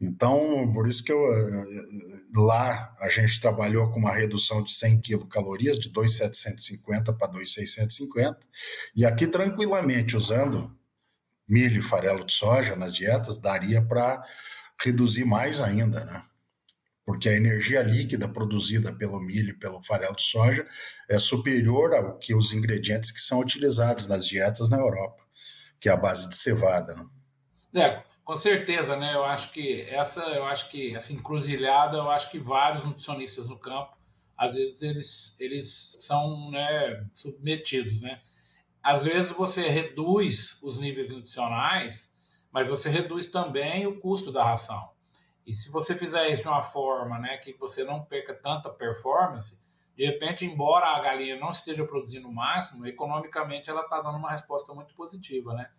Então, 0.01 0.73
por 0.73 0.87
isso 0.87 1.05
que 1.05 1.13
eu, 1.13 1.19
eh, 1.19 1.65
lá 2.35 2.95
a 2.99 3.09
gente 3.09 3.41
trabalhou 3.41 3.91
com 3.91 3.99
uma 3.99 4.15
redução 4.15 4.63
de 4.63 4.73
100 4.73 5.01
quilocalorias, 5.01 5.79
de 5.79 5.91
2,750 5.91 7.13
para 7.13 7.27
2,650, 7.27 8.39
e 8.95 9.05
aqui 9.05 9.27
tranquilamente, 9.27 10.17
usando 10.17 10.75
milho 11.49 11.79
e 11.79 11.83
farelo 11.83 12.25
de 12.25 12.33
soja 12.33 12.75
nas 12.75 12.95
dietas, 12.95 13.39
daria 13.39 13.83
para 13.83 14.23
reduzir 14.81 15.25
mais 15.25 15.61
ainda, 15.61 16.05
né? 16.05 16.23
Porque 17.07 17.29
a 17.29 17.37
energia 17.37 17.83
líquida 17.83 18.29
produzida 18.29 18.93
pelo 18.93 19.21
milho 19.21 19.51
e 19.51 19.59
pelo 19.59 19.81
farelo 19.81 20.17
de 20.17 20.23
soja 20.23 20.67
é 21.09 21.19
superior 21.21 21.95
ao 21.95 22.19
que 22.19 22.35
os 22.35 22.53
ingredientes 22.53 23.13
que 23.13 23.21
são 23.21 23.39
utilizados 23.39 24.09
nas 24.09 24.27
dietas 24.27 24.69
na 24.69 24.77
Europa, 24.77 25.23
que 25.81 25.89
é 25.89 25.93
a 25.93 25.97
base 25.97 26.29
de 26.29 26.35
cevada, 26.35 26.97
né? 26.97 27.07
É, 27.81 28.03
com 28.25 28.35
certeza, 28.35 28.97
né? 28.97 29.15
Eu 29.15 29.25
acho 29.25 29.53
que 29.53 29.83
essa, 29.83 30.21
eu 30.25 30.45
acho 30.47 30.69
que 30.69 30.97
essa 30.97 31.13
encruzilhada, 31.13 31.97
eu 31.97 32.11
acho 32.11 32.29
que 32.29 32.41
vários 32.41 32.85
nutricionistas 32.85 33.49
no 33.49 33.57
campo, 33.57 33.97
às 34.37 34.57
vezes 34.57 34.83
eles, 34.83 35.37
eles 35.39 35.97
são 36.01 36.51
né, 36.51 37.07
submetidos, 37.13 38.03
né? 38.03 38.21
Às 38.83 39.05
vezes 39.05 39.31
você 39.31 39.69
reduz 39.69 40.59
os 40.61 40.77
níveis 40.77 41.09
nutricionais, 41.09 42.15
mas 42.51 42.67
você 42.67 42.91
reduz 42.91 43.29
também 43.29 43.87
o 43.87 43.99
custo 44.01 44.33
da 44.33 44.43
ração. 44.43 44.96
E 45.47 45.53
se 45.53 45.71
você 45.71 45.97
fizer 45.97 46.29
isso 46.29 46.43
de 46.43 46.49
uma 46.49 46.63
forma, 46.63 47.19
né, 47.19 47.37
que 47.39 47.53
você 47.55 47.85
não 47.85 48.03
perca 48.03 48.35
tanta 48.35 48.69
performance, 48.69 49.59
de 49.97 50.05
repente, 50.05 50.45
embora 50.45 50.89
a 50.89 51.01
galinha 51.01 51.39
não 51.39 51.51
esteja 51.51 51.85
produzindo 51.85 52.29
o 52.29 52.35
máximo, 52.35 52.87
economicamente 52.87 53.71
ela 53.71 53.81
está 53.81 54.01
dando 54.01 54.19
uma 54.19 54.31
resposta 54.31 54.75
muito 54.75 54.95
positiva, 54.95 55.55
né? 55.55 55.71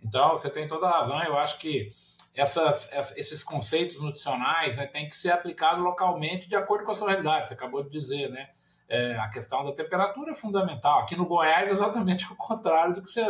Então, 0.00 0.30
você 0.30 0.48
tem 0.48 0.68
toda 0.68 0.86
a 0.86 0.90
razão. 0.90 1.20
Eu 1.24 1.36
acho 1.36 1.58
que 1.58 1.88
essas, 2.36 2.92
esses 3.16 3.42
conceitos 3.42 4.00
nutricionais 4.00 4.76
né, 4.76 4.86
têm 4.86 5.08
que 5.08 5.16
ser 5.16 5.30
aplicados 5.30 5.82
localmente 5.82 6.48
de 6.48 6.54
acordo 6.54 6.84
com 6.84 6.92
a 6.92 6.94
sua 6.94 7.08
realidade. 7.08 7.48
Você 7.48 7.54
acabou 7.54 7.82
de 7.82 7.90
dizer, 7.90 8.28
né? 8.30 8.50
É, 8.86 9.16
a 9.16 9.28
questão 9.28 9.64
da 9.64 9.72
temperatura 9.72 10.32
é 10.32 10.34
fundamental. 10.34 11.00
Aqui 11.00 11.16
no 11.16 11.26
Goiás, 11.26 11.70
exatamente 11.70 12.30
o 12.30 12.36
contrário 12.36 12.94
do 12.94 13.02
que 13.02 13.08
você, 13.08 13.24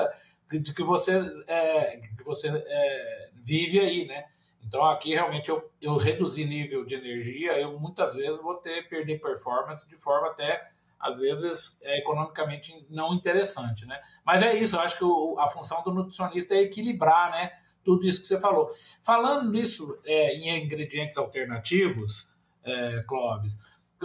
de 0.50 0.74
que 0.74 0.82
você, 0.82 1.20
é, 1.46 1.96
que 1.98 2.24
você 2.24 2.48
é, 2.48 3.30
vive 3.34 3.78
aí, 3.78 4.06
né? 4.06 4.24
Então, 4.66 4.84
aqui 4.84 5.14
realmente 5.14 5.50
eu, 5.50 5.70
eu 5.80 5.96
reduzi 5.96 6.44
nível 6.44 6.84
de 6.84 6.94
energia, 6.94 7.58
eu 7.58 7.78
muitas 7.78 8.14
vezes 8.14 8.40
vou 8.40 8.54
ter 8.56 8.88
perder 8.88 9.20
performance 9.20 9.88
de 9.88 9.96
forma 9.96 10.28
até 10.28 10.62
às 11.04 11.20
vezes 11.20 11.78
é 11.82 11.98
economicamente 11.98 12.86
não 12.88 13.12
interessante, 13.12 13.84
né? 13.84 14.00
Mas 14.24 14.42
é 14.42 14.56
isso, 14.56 14.76
eu 14.76 14.80
acho 14.80 14.96
que 14.96 15.04
o, 15.04 15.38
a 15.38 15.48
função 15.50 15.82
do 15.82 15.92
nutricionista 15.92 16.54
é 16.54 16.62
equilibrar, 16.62 17.30
né? 17.30 17.52
Tudo 17.84 18.06
isso 18.06 18.22
que 18.22 18.26
você 18.26 18.40
falou. 18.40 18.66
Falando 19.04 19.50
nisso 19.50 19.98
é, 20.06 20.34
em 20.34 20.64
ingredientes 20.64 21.18
alternativos, 21.18 22.34
é, 22.64 23.04
Clóvis, 23.06 23.58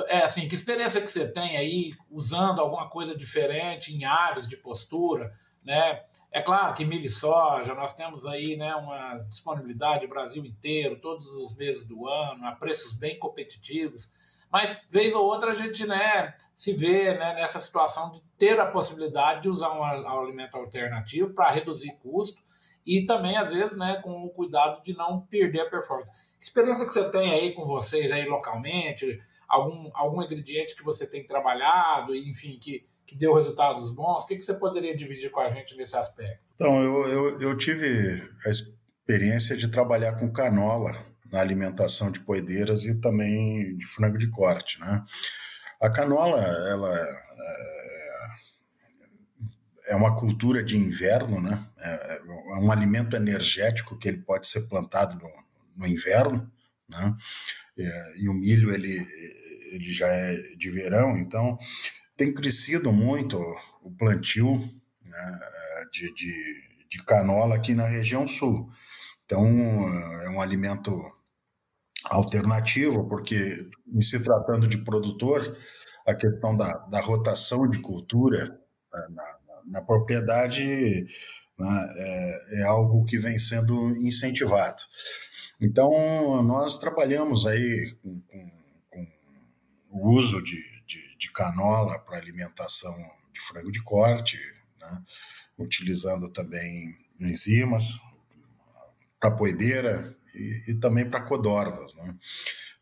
é 0.07 0.19
assim, 0.23 0.47
que 0.47 0.55
experiência 0.55 1.01
que 1.01 1.09
você 1.09 1.25
tem 1.25 1.55
aí 1.55 1.93
usando 2.11 2.59
alguma 2.59 2.89
coisa 2.89 3.15
diferente 3.15 3.95
em 3.95 4.03
áreas 4.03 4.47
de 4.47 4.57
postura, 4.57 5.33
né? 5.69 6.01
É 6.31 6.41
claro 6.41 6.73
que 6.73 6.83
milho 6.83 7.05
e 7.05 7.09
soja, 7.09 7.75
nós 7.75 7.93
temos 7.93 8.25
aí 8.25 8.57
né, 8.57 8.73
uma 8.73 9.19
disponibilidade 9.29 10.07
no 10.07 10.09
Brasil 10.09 10.43
inteiro, 10.43 10.99
todos 10.99 11.27
os 11.27 11.55
meses 11.55 11.85
do 11.85 12.07
ano, 12.07 12.43
a 12.47 12.53
preços 12.53 12.93
bem 12.93 13.19
competitivos. 13.19 14.11
Mas, 14.51 14.75
vez 14.89 15.13
ou 15.13 15.23
outra, 15.23 15.51
a 15.51 15.53
gente 15.53 15.85
né, 15.85 16.33
se 16.55 16.73
vê 16.73 17.15
né, 17.15 17.35
nessa 17.35 17.59
situação 17.59 18.09
de 18.11 18.19
ter 18.35 18.59
a 18.59 18.65
possibilidade 18.65 19.43
de 19.43 19.49
usar 19.49 19.71
um 19.71 19.83
alimento 19.83 20.57
alternativo 20.57 21.35
para 21.35 21.51
reduzir 21.51 21.91
custo 22.01 22.41
e 22.83 23.05
também, 23.05 23.37
às 23.37 23.53
vezes, 23.53 23.77
né, 23.77 24.01
com 24.03 24.25
o 24.25 24.29
cuidado 24.31 24.81
de 24.81 24.97
não 24.97 25.21
perder 25.21 25.61
a 25.61 25.69
performance. 25.69 26.11
Que 26.39 26.45
experiência 26.45 26.83
que 26.83 26.91
você 26.91 27.07
tem 27.11 27.31
aí 27.31 27.53
com 27.53 27.63
vocês 27.63 28.11
aí 28.11 28.25
localmente? 28.25 29.19
Algum, 29.49 29.89
algum 29.93 30.21
ingrediente 30.21 30.75
que 30.75 30.83
você 30.83 31.07
tem 31.07 31.25
trabalhado, 31.25 32.15
enfim, 32.15 32.59
que, 32.61 32.83
que 33.05 33.17
deu 33.17 33.33
resultados 33.33 33.91
bons? 33.91 34.23
O 34.23 34.27
que, 34.27 34.35
que 34.35 34.43
você 34.43 34.53
poderia 34.53 34.95
dividir 34.95 35.31
com 35.31 35.39
a 35.39 35.47
gente 35.47 35.75
nesse 35.75 35.95
aspecto? 35.97 36.43
Então, 36.53 36.81
eu, 36.83 37.07
eu, 37.07 37.41
eu 37.41 37.57
tive 37.57 38.29
a 38.45 38.49
experiência 38.49 39.57
de 39.57 39.67
trabalhar 39.69 40.17
com 40.19 40.31
canola 40.31 40.95
na 41.31 41.39
alimentação 41.39 42.11
de 42.11 42.19
poedeiras 42.19 42.85
e 42.85 42.95
também 42.95 43.75
de 43.77 43.87
frango 43.87 44.17
de 44.17 44.29
corte, 44.29 44.79
né? 44.79 45.03
A 45.81 45.89
canola, 45.89 46.39
ela 46.39 46.95
é, 49.87 49.93
é 49.93 49.95
uma 49.95 50.15
cultura 50.15 50.63
de 50.63 50.77
inverno, 50.77 51.41
né? 51.41 51.65
É, 51.77 52.17
é 52.17 52.59
um 52.59 52.71
alimento 52.71 53.15
energético 53.15 53.97
que 53.97 54.07
ele 54.07 54.17
pode 54.17 54.47
ser 54.47 54.67
plantado 54.67 55.15
no, 55.15 55.29
no 55.77 55.87
inverno, 55.87 56.51
né? 56.89 57.15
É, 57.77 58.13
e 58.17 58.27
o 58.27 58.33
milho 58.33 58.73
ele 58.73 59.07
ele 59.71 59.89
já 59.91 60.07
é 60.07 60.35
de 60.55 60.69
verão, 60.69 61.17
então 61.17 61.57
tem 62.15 62.33
crescido 62.33 62.91
muito 62.91 63.37
o 63.81 63.91
plantio 63.91 64.57
né, 65.03 65.39
de, 65.91 66.13
de, 66.13 66.33
de 66.89 67.03
canola 67.05 67.55
aqui 67.55 67.73
na 67.73 67.85
região 67.85 68.27
sul. 68.27 68.69
Então 69.25 69.45
é 70.23 70.29
um 70.29 70.41
alimento 70.41 70.91
alternativa, 72.05 73.03
porque 73.05 73.69
em 73.87 74.01
se 74.01 74.19
tratando 74.21 74.67
de 74.67 74.79
produtor, 74.79 75.57
a 76.05 76.15
questão 76.15 76.57
da, 76.57 76.73
da 76.87 77.01
rotação 77.01 77.69
de 77.69 77.79
cultura 77.79 78.45
né, 78.93 79.07
na, 79.09 79.23
na 79.67 79.81
propriedade 79.81 80.65
né, 81.57 81.93
é, 81.95 82.61
é, 82.61 82.63
algo 82.63 83.05
que 83.05 83.17
vem 83.17 83.37
sendo 83.37 83.95
incentivado. 83.97 84.81
Então, 85.61 85.91
nós 86.43 86.79
trabalhamos 86.79 87.45
aí 87.45 87.95
com, 88.01 88.21
com 88.21 88.58
o 89.89 90.09
uso 90.11 90.41
de, 90.41 90.61
de, 90.85 91.17
de 91.17 91.31
canola 91.31 91.99
para 91.99 92.17
alimentação 92.17 92.95
de 93.33 93.41
frango 93.41 93.71
de 93.71 93.81
corte, 93.81 94.39
né, 94.79 95.03
utilizando 95.57 96.29
também 96.29 96.95
enzimas, 97.19 97.99
para 99.19 99.31
poedeira, 99.31 100.15
e, 100.33 100.71
e 100.71 100.73
também 100.75 101.09
para 101.09 101.21
codornas. 101.21 101.95
Né? 101.95 102.15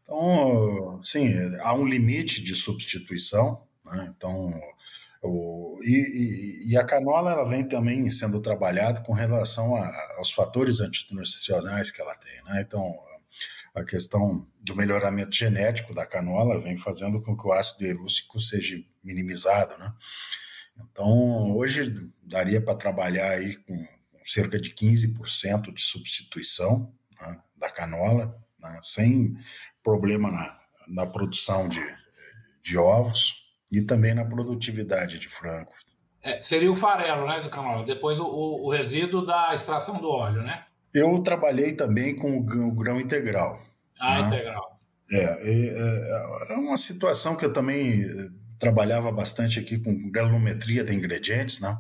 Então, 0.01 0.99
sim, 1.01 1.33
há 1.61 1.73
um 1.73 1.85
limite 1.85 2.43
de 2.43 2.53
substituição. 2.53 3.61
Né? 3.85 4.13
Então, 4.15 4.51
o, 5.21 5.79
e, 5.81 6.71
e, 6.71 6.77
a 6.77 6.85
canola 6.85 7.31
ela 7.31 7.45
vem 7.45 7.67
também 7.67 8.07
sendo 8.09 8.39
trabalhada 8.39 9.01
com 9.01 9.13
relação 9.13 9.75
a, 9.75 9.91
aos 10.17 10.31
fatores 10.31 10.79
antinutricionais 10.79 11.91
que 11.91 12.01
ela 12.01 12.15
tem. 12.15 12.43
Né? 12.43 12.61
Então, 12.61 12.93
a 13.77 13.83
questão 13.83 14.47
do 14.59 14.75
melhoramento 14.75 15.35
genético 15.35 15.93
da 15.93 16.05
canola 16.05 16.59
vem 16.59 16.77
fazendo 16.77 17.21
com 17.21 17.37
que 17.37 17.47
o 17.47 17.51
ácido 17.51 17.85
erústico 17.85 18.39
seja 18.39 18.83
minimizado. 19.03 19.77
Né? 19.77 19.93
Então, 20.91 21.55
hoje 21.55 22.11
daria 22.23 22.59
para 22.59 22.75
trabalhar 22.75 23.29
aí 23.29 23.55
com 23.55 23.87
cerca 24.25 24.59
de 24.59 24.71
15% 24.73 25.71
de 25.71 25.81
substituição 25.81 26.91
né, 27.21 27.39
da 27.55 27.69
canola, 27.69 28.35
né, 28.59 28.79
sem 28.81 29.35
problema 29.83 30.31
na, 30.31 30.59
na 30.87 31.05
produção 31.05 31.69
de, 31.69 31.81
de 32.63 32.77
ovos 32.77 33.47
e 33.71 33.81
também 33.81 34.13
na 34.13 34.25
produtividade 34.25 35.19
de 35.19 35.29
frango. 35.29 35.71
É, 36.21 36.41
seria 36.41 36.69
o 36.69 36.75
farelo 36.75 37.27
né, 37.27 37.39
do 37.39 37.49
canola, 37.49 37.85
depois 37.85 38.19
o, 38.19 38.25
o, 38.25 38.71
resíduo 38.71 39.23
da 39.23 39.53
extração 39.53 40.01
do 40.01 40.09
óleo, 40.09 40.41
né? 40.41 40.65
Eu 40.93 41.21
trabalhei 41.21 41.73
também 41.73 42.15
com 42.15 42.37
o 42.37 42.71
grão 42.73 42.99
integral. 42.99 43.66
Ah, 43.99 44.21
né? 44.21 44.27
integral. 44.27 44.79
É, 45.11 45.23
é, 45.23 46.51
é, 46.51 46.55
uma 46.55 46.75
situação 46.75 47.35
que 47.35 47.45
eu 47.45 47.53
também 47.53 48.03
trabalhava 48.59 49.11
bastante 49.11 49.59
aqui 49.59 49.77
com 49.77 50.09
granulometria 50.09 50.83
de 50.83 50.93
ingredientes, 50.93 51.61
né? 51.61 51.79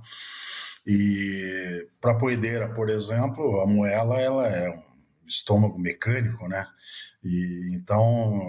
E 0.85 1.87
para 1.99 2.11
a 2.11 2.17
poedeira, 2.17 2.69
por 2.69 2.89
exemplo, 2.89 3.59
a 3.59 3.67
moela 3.67 4.21
ela 4.21 4.47
é 4.47 4.69
um 4.69 4.83
estômago 5.27 5.77
mecânico, 5.77 6.47
né? 6.47 6.65
E 7.21 7.75
então 7.75 8.41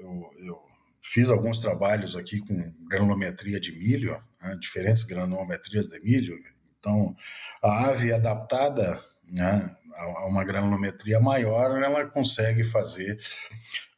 eu, 0.00 0.30
eu 0.38 0.62
fiz 1.02 1.30
alguns 1.30 1.60
trabalhos 1.60 2.16
aqui 2.16 2.40
com 2.40 2.74
granulometria 2.88 3.60
de 3.60 3.72
milho, 3.72 4.18
né? 4.40 4.56
diferentes 4.58 5.04
granulometrias 5.04 5.86
de 5.88 6.00
milho. 6.00 6.38
Então 6.78 7.14
a 7.62 7.88
ave 7.88 8.12
adaptada, 8.12 9.04
né? 9.24 9.76
A 9.96 10.26
uma 10.26 10.44
granulometria 10.44 11.18
maior, 11.20 11.82
ela 11.82 12.04
consegue 12.06 12.62
fazer 12.64 13.18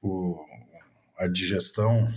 o, 0.03 0.45
a 1.19 1.27
digestão 1.27 2.09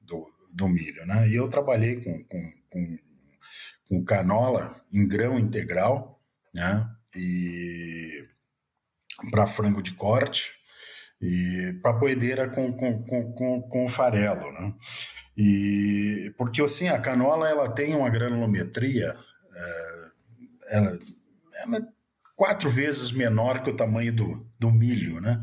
do, 0.00 0.26
do 0.52 0.68
milho. 0.68 1.06
Né? 1.06 1.28
E 1.28 1.34
eu 1.34 1.48
trabalhei 1.48 1.96
com, 2.02 2.24
com, 2.24 2.52
com, 2.70 2.98
com 3.88 4.04
canola 4.04 4.80
em 4.92 5.06
grão 5.08 5.38
integral, 5.38 6.20
né? 6.54 6.88
e 7.14 8.26
para 9.30 9.46
frango 9.46 9.82
de 9.82 9.94
corte, 9.94 10.54
e 11.20 11.78
para 11.82 11.98
poedeira 11.98 12.48
com, 12.50 12.72
com, 12.72 13.04
com, 13.34 13.62
com, 13.62 13.88
farelo. 13.88 14.50
Né? 14.52 14.74
E, 15.36 16.34
porque 16.36 16.60
assim, 16.60 16.88
a 16.88 16.98
canola 16.98 17.48
ela 17.48 17.70
tem 17.70 17.94
uma 17.94 18.10
granulometria, 18.10 19.14
é, 19.54 20.76
ela, 20.76 20.98
ela 21.54 21.88
quatro 22.34 22.68
vezes 22.68 23.12
menor 23.12 23.62
que 23.62 23.70
o 23.70 23.76
tamanho 23.76 24.12
do, 24.12 24.46
do 24.58 24.70
milho, 24.70 25.20
né? 25.20 25.40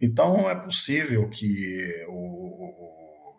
Então 0.00 0.48
é 0.48 0.54
possível 0.54 1.28
que 1.28 2.06
o, 2.08 3.36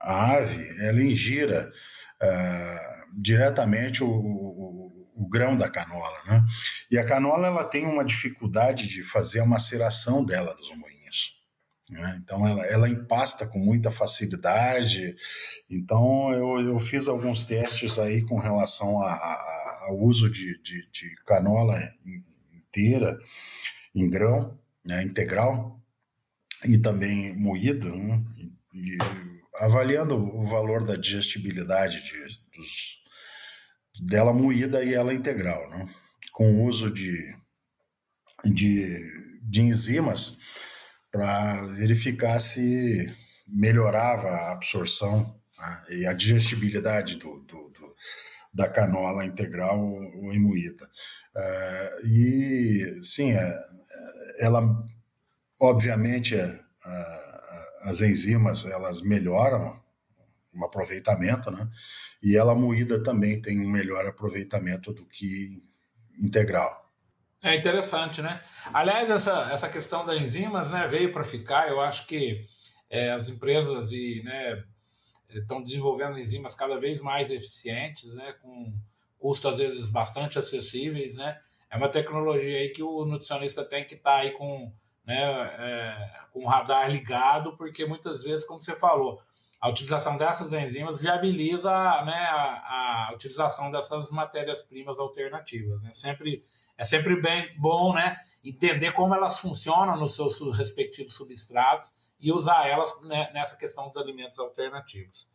a 0.00 0.32
ave 0.36 0.66
ela 0.80 1.02
ingira 1.02 1.70
uh, 2.22 3.20
diretamente 3.20 4.02
o, 4.02 4.08
o, 4.08 5.08
o, 5.14 5.28
grão 5.28 5.56
da 5.56 5.68
canola, 5.68 6.18
né? 6.26 6.44
E 6.90 6.98
a 6.98 7.04
canola 7.04 7.46
ela 7.48 7.64
tem 7.64 7.86
uma 7.86 8.04
dificuldade 8.04 8.88
de 8.88 9.02
fazer 9.02 9.40
a 9.40 9.46
maceração 9.46 10.24
dela 10.24 10.54
nos 10.54 10.68
moinhos. 10.70 11.38
Né? 11.90 12.20
Então 12.22 12.46
ela, 12.46 12.64
ela 12.66 12.88
empasta 12.88 13.46
com 13.46 13.58
muita 13.58 13.90
facilidade. 13.90 15.14
Então 15.70 16.32
eu, 16.32 16.60
eu 16.60 16.78
fiz 16.78 17.08
alguns 17.08 17.46
testes 17.46 17.98
aí 17.98 18.24
com 18.24 18.38
relação 18.38 19.00
a, 19.00 19.12
a, 19.12 19.86
ao 19.88 19.98
uso 19.98 20.30
de, 20.30 20.60
de, 20.62 20.88
de 20.90 21.14
canola 21.26 21.78
em, 22.04 22.27
inteira, 22.68 23.18
em 23.94 24.08
grão, 24.08 24.58
né, 24.84 25.02
integral, 25.02 25.80
e 26.64 26.78
também 26.78 27.34
moída, 27.36 27.88
né, 27.88 28.24
avaliando 29.56 30.16
o 30.16 30.44
valor 30.44 30.84
da 30.84 30.96
digestibilidade 30.96 32.02
de, 32.02 32.18
dos, 32.56 32.98
dela 34.00 34.32
moída 34.32 34.84
e 34.84 34.94
ela 34.94 35.12
integral, 35.12 35.68
né, 35.70 35.88
com 36.32 36.52
o 36.52 36.64
uso 36.66 36.90
de, 36.90 37.34
de, 38.44 38.86
de 39.42 39.62
enzimas 39.62 40.38
para 41.10 41.66
verificar 41.66 42.38
se 42.38 43.12
melhorava 43.46 44.28
a 44.28 44.52
absorção 44.52 45.34
né, 45.58 45.84
e 45.90 46.06
a 46.06 46.12
digestibilidade 46.12 47.16
do, 47.16 47.38
do, 47.40 47.70
do, 47.70 47.94
da 48.52 48.68
canola 48.68 49.24
integral 49.24 49.80
ou 49.80 50.38
moída. 50.38 50.88
Uh, 51.38 52.06
e, 52.06 53.00
sim, 53.02 53.30
é, 53.32 53.64
ela, 54.40 54.60
obviamente, 55.60 56.34
é, 56.34 56.60
as 57.82 58.00
enzimas, 58.00 58.66
elas 58.66 59.00
melhoram 59.00 59.80
o 60.52 60.64
aproveitamento, 60.64 61.50
né? 61.50 61.68
E 62.20 62.36
ela 62.36 62.54
moída 62.54 63.00
também 63.02 63.40
tem 63.40 63.60
um 63.60 63.70
melhor 63.70 64.04
aproveitamento 64.04 64.92
do 64.92 65.06
que 65.06 65.62
integral. 66.20 66.88
É 67.40 67.54
interessante, 67.54 68.20
né? 68.20 68.40
Aliás, 68.74 69.08
essa, 69.08 69.48
essa 69.52 69.68
questão 69.68 70.04
das 70.04 70.20
enzimas 70.20 70.70
né, 70.70 70.88
veio 70.88 71.12
para 71.12 71.22
ficar. 71.22 71.68
Eu 71.68 71.80
acho 71.80 72.06
que 72.06 72.42
é, 72.90 73.12
as 73.12 73.28
empresas 73.28 73.92
e, 73.92 74.22
né, 74.24 74.64
estão 75.30 75.62
desenvolvendo 75.62 76.18
enzimas 76.18 76.56
cada 76.56 76.78
vez 76.80 77.00
mais 77.00 77.30
eficientes, 77.30 78.12
né, 78.14 78.34
com 78.42 78.74
custos 79.18 79.52
às 79.52 79.58
vezes 79.58 79.88
bastante 79.88 80.38
acessíveis, 80.38 81.16
né? 81.16 81.40
É 81.70 81.76
uma 81.76 81.88
tecnologia 81.88 82.58
aí 82.58 82.70
que 82.70 82.82
o 82.82 83.04
nutricionista 83.04 83.64
tem 83.64 83.86
que 83.86 83.94
estar 83.94 84.12
tá 84.12 84.16
aí 84.18 84.30
com, 84.30 84.72
né, 85.04 85.20
é, 85.22 86.10
com 86.32 86.40
o 86.40 86.48
radar 86.48 86.90
ligado, 86.90 87.54
porque 87.56 87.84
muitas 87.84 88.22
vezes, 88.22 88.44
como 88.44 88.60
você 88.60 88.74
falou, 88.74 89.20
a 89.60 89.68
utilização 89.68 90.16
dessas 90.16 90.52
enzimas 90.52 91.02
viabiliza 91.02 91.70
né, 92.04 92.14
a, 92.14 93.08
a 93.08 93.12
utilização 93.12 93.70
dessas 93.70 94.10
matérias-primas 94.10 94.98
alternativas. 94.98 95.82
Né? 95.82 95.92
Sempre, 95.92 96.42
é 96.76 96.84
sempre 96.84 97.20
bem 97.20 97.54
bom 97.58 97.92
né, 97.92 98.16
entender 98.42 98.92
como 98.92 99.14
elas 99.14 99.38
funcionam 99.38 99.96
nos 99.96 100.14
seus 100.14 100.56
respectivos 100.56 101.16
substratos 101.16 101.92
e 102.20 102.32
usar 102.32 102.66
elas 102.66 102.98
né, 103.02 103.30
nessa 103.34 103.56
questão 103.56 103.88
dos 103.88 103.96
alimentos 103.96 104.38
alternativos. 104.38 105.28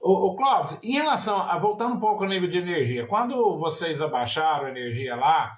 O, 0.00 0.28
o 0.28 0.36
Clóvis, 0.36 0.78
em 0.82 0.92
relação 0.92 1.40
a 1.40 1.58
voltando 1.58 1.94
um 1.94 2.00
pouco 2.00 2.24
ao 2.24 2.30
nível 2.30 2.48
de 2.48 2.58
energia, 2.58 3.06
quando 3.06 3.56
vocês 3.58 4.02
abaixaram 4.02 4.66
a 4.66 4.70
energia 4.70 5.16
lá, 5.16 5.54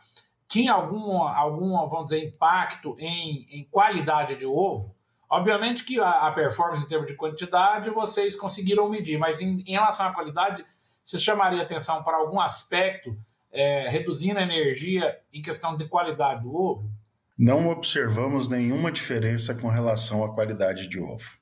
tinha 0.48 0.72
algum, 0.72 1.22
algum 1.22 1.88
vamos 1.88 2.06
dizer, 2.06 2.24
impacto 2.24 2.96
em, 2.98 3.46
em 3.50 3.64
qualidade 3.70 4.36
de 4.36 4.46
ovo? 4.46 4.96
Obviamente 5.30 5.84
que 5.84 6.00
a, 6.00 6.26
a, 6.26 6.32
performance 6.32 6.84
em 6.84 6.88
termos 6.88 7.10
de 7.10 7.16
quantidade 7.16 7.90
vocês 7.90 8.34
conseguiram 8.34 8.88
medir, 8.88 9.18
mas 9.18 9.40
em, 9.40 9.60
em 9.66 9.72
relação 9.72 10.06
à 10.06 10.14
qualidade, 10.14 10.64
você 11.04 11.18
chamaria 11.18 11.62
atenção 11.62 12.02
para 12.02 12.16
algum 12.16 12.40
aspecto 12.40 13.14
é, 13.52 13.88
reduzindo 13.88 14.38
a 14.38 14.42
energia 14.42 15.18
em 15.32 15.42
questão 15.42 15.76
de 15.76 15.86
qualidade 15.86 16.42
do 16.42 16.54
ovo? 16.54 16.90
Não 17.36 17.68
observamos 17.68 18.48
nenhuma 18.48 18.90
diferença 18.90 19.54
com 19.54 19.68
relação 19.68 20.24
à 20.24 20.34
qualidade 20.34 20.88
de 20.88 20.98
ovo. 20.98 21.38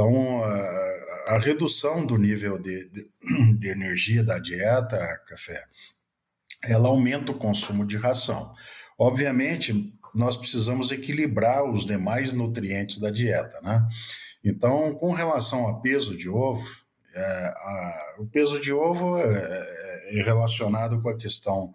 Então, 0.00 0.42
a, 0.42 1.34
a 1.34 1.38
redução 1.38 2.06
do 2.06 2.16
nível 2.16 2.58
de, 2.58 2.88
de, 2.88 3.10
de, 3.58 3.68
energia 3.68 4.24
da 4.24 4.38
dieta, 4.38 4.96
café, 5.28 5.62
ela 6.64 6.88
aumenta 6.88 7.32
o 7.32 7.38
consumo 7.38 7.84
de 7.84 7.98
ração. 7.98 8.54
Obviamente, 8.98 9.92
nós 10.14 10.38
precisamos 10.38 10.90
equilibrar 10.90 11.68
os 11.70 11.84
demais 11.84 12.32
nutrientes 12.32 12.98
da 12.98 13.10
dieta, 13.10 13.60
né? 13.60 13.86
Então, 14.42 14.94
com 14.94 15.12
relação 15.12 15.68
a 15.68 15.80
peso 15.82 16.16
de 16.16 16.30
ovo, 16.30 16.66
é, 17.14 17.22
a, 17.22 18.14
o 18.20 18.26
peso 18.26 18.58
de 18.58 18.72
ovo 18.72 19.18
é, 19.18 19.22
é, 19.22 20.18
é, 20.18 20.22
relacionado 20.22 21.02
com 21.02 21.10
a 21.10 21.16
questão 21.16 21.74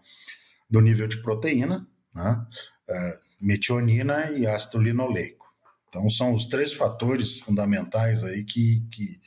do 0.68 0.82
nível 0.82 1.08
de 1.08 1.22
proteína, 1.22 1.88
né? 2.12 2.44
É, 2.90 3.20
metionina 3.40 4.32
e 4.32 4.48
ácido 4.48 4.82
linoleico. 4.82 5.45
Então, 5.96 6.10
são 6.10 6.34
os 6.34 6.46
três 6.46 6.74
fatores 6.74 7.40
fundamentais 7.40 8.26
aí 8.26 8.44
que, 8.44 8.82
que 8.92 9.22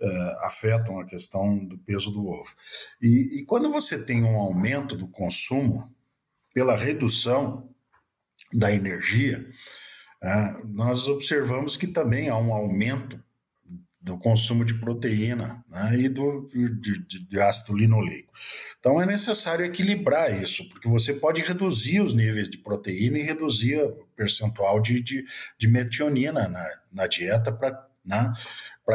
uh, 0.00 0.46
afetam 0.46 0.98
a 0.98 1.06
questão 1.06 1.64
do 1.64 1.78
peso 1.78 2.10
do 2.10 2.26
ovo. 2.26 2.52
E, 3.00 3.38
e 3.38 3.44
quando 3.44 3.70
você 3.70 4.04
tem 4.04 4.24
um 4.24 4.36
aumento 4.36 4.96
do 4.96 5.06
consumo 5.06 5.94
pela 6.52 6.76
redução 6.76 7.72
da 8.52 8.72
energia, 8.72 9.48
uh, 10.24 10.66
nós 10.66 11.06
observamos 11.06 11.76
que 11.76 11.86
também 11.86 12.28
há 12.28 12.36
um 12.36 12.52
aumento 12.52 13.22
do 14.00 14.18
consumo 14.18 14.64
de 14.64 14.74
proteína 14.74 15.62
né, 15.68 16.00
e 16.00 16.08
do, 16.08 16.48
de, 16.52 16.98
de, 17.28 17.40
ácido 17.40 17.76
linoleico. 17.76 18.32
Então 18.80 19.00
é 19.00 19.06
necessário 19.06 19.64
equilibrar 19.64 20.32
isso, 20.32 20.68
porque 20.68 20.88
você 20.88 21.12
pode 21.12 21.42
reduzir 21.42 22.00
os 22.00 22.12
níveis 22.12 22.48
de 22.48 22.58
proteína 22.58 23.18
e 23.18 23.22
reduzir 23.22 23.78
percentual 24.18 24.82
de, 24.82 25.00
de, 25.00 25.24
de 25.56 25.68
metionina 25.68 26.48
na, 26.48 26.66
na 26.92 27.06
dieta 27.06 27.52
para 27.52 27.86
né, 28.04 28.32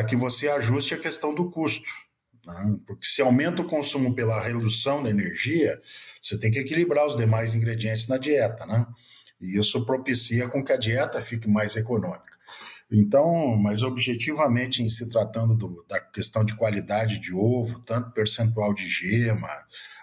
que 0.06 0.18
você 0.18 0.50
ajuste 0.50 0.94
a 0.94 1.00
questão 1.00 1.34
do 1.34 1.50
custo. 1.50 1.88
Né, 2.46 2.78
porque 2.86 3.06
se 3.06 3.22
aumenta 3.22 3.62
o 3.62 3.68
consumo 3.68 4.14
pela 4.14 4.42
redução 4.42 5.02
da 5.02 5.10
energia, 5.10 5.80
você 6.22 6.38
tem 6.38 6.52
que 6.52 6.60
equilibrar 6.60 7.08
os 7.08 7.16
demais 7.16 7.56
ingredientes 7.56 8.10
na 8.10 8.18
dieta. 8.18 8.66
Né? 8.66 8.86
E 9.40 9.58
isso 9.58 9.86
propicia 9.86 10.50
com 10.50 10.62
que 10.62 10.74
a 10.74 10.78
dieta 10.78 11.22
fique 11.22 11.48
mais 11.48 11.78
econômica. 11.78 12.34
Então, 12.92 13.56
mas 13.56 13.82
objetivamente, 13.82 14.84
em 14.84 14.90
se 14.90 15.10
tratando 15.10 15.56
do, 15.56 15.86
da 15.88 16.00
questão 16.00 16.44
de 16.44 16.56
qualidade 16.56 17.18
de 17.18 17.34
ovo, 17.34 17.80
tanto 17.80 18.12
percentual 18.12 18.74
de 18.74 18.88
gema, 18.88 19.50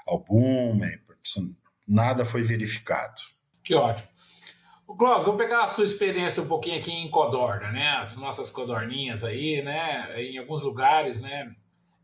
albúmen, 0.07 0.91
nada 1.87 2.25
foi 2.25 2.43
verificado. 2.43 3.21
Que 3.63 3.75
ótimo. 3.75 4.09
Clóvis, 4.96 5.26
vou 5.26 5.37
pegar 5.37 5.64
a 5.64 5.68
sua 5.68 5.85
experiência 5.85 6.42
um 6.42 6.48
pouquinho 6.48 6.79
aqui 6.79 6.92
em 6.92 7.09
codorna, 7.09 7.70
né? 7.70 7.96
As 7.98 8.16
nossas 8.16 8.50
codorninhas 8.50 9.24
aí, 9.24 9.62
né? 9.62 10.20
Em 10.20 10.38
alguns 10.38 10.62
lugares, 10.62 11.20
né? 11.20 11.50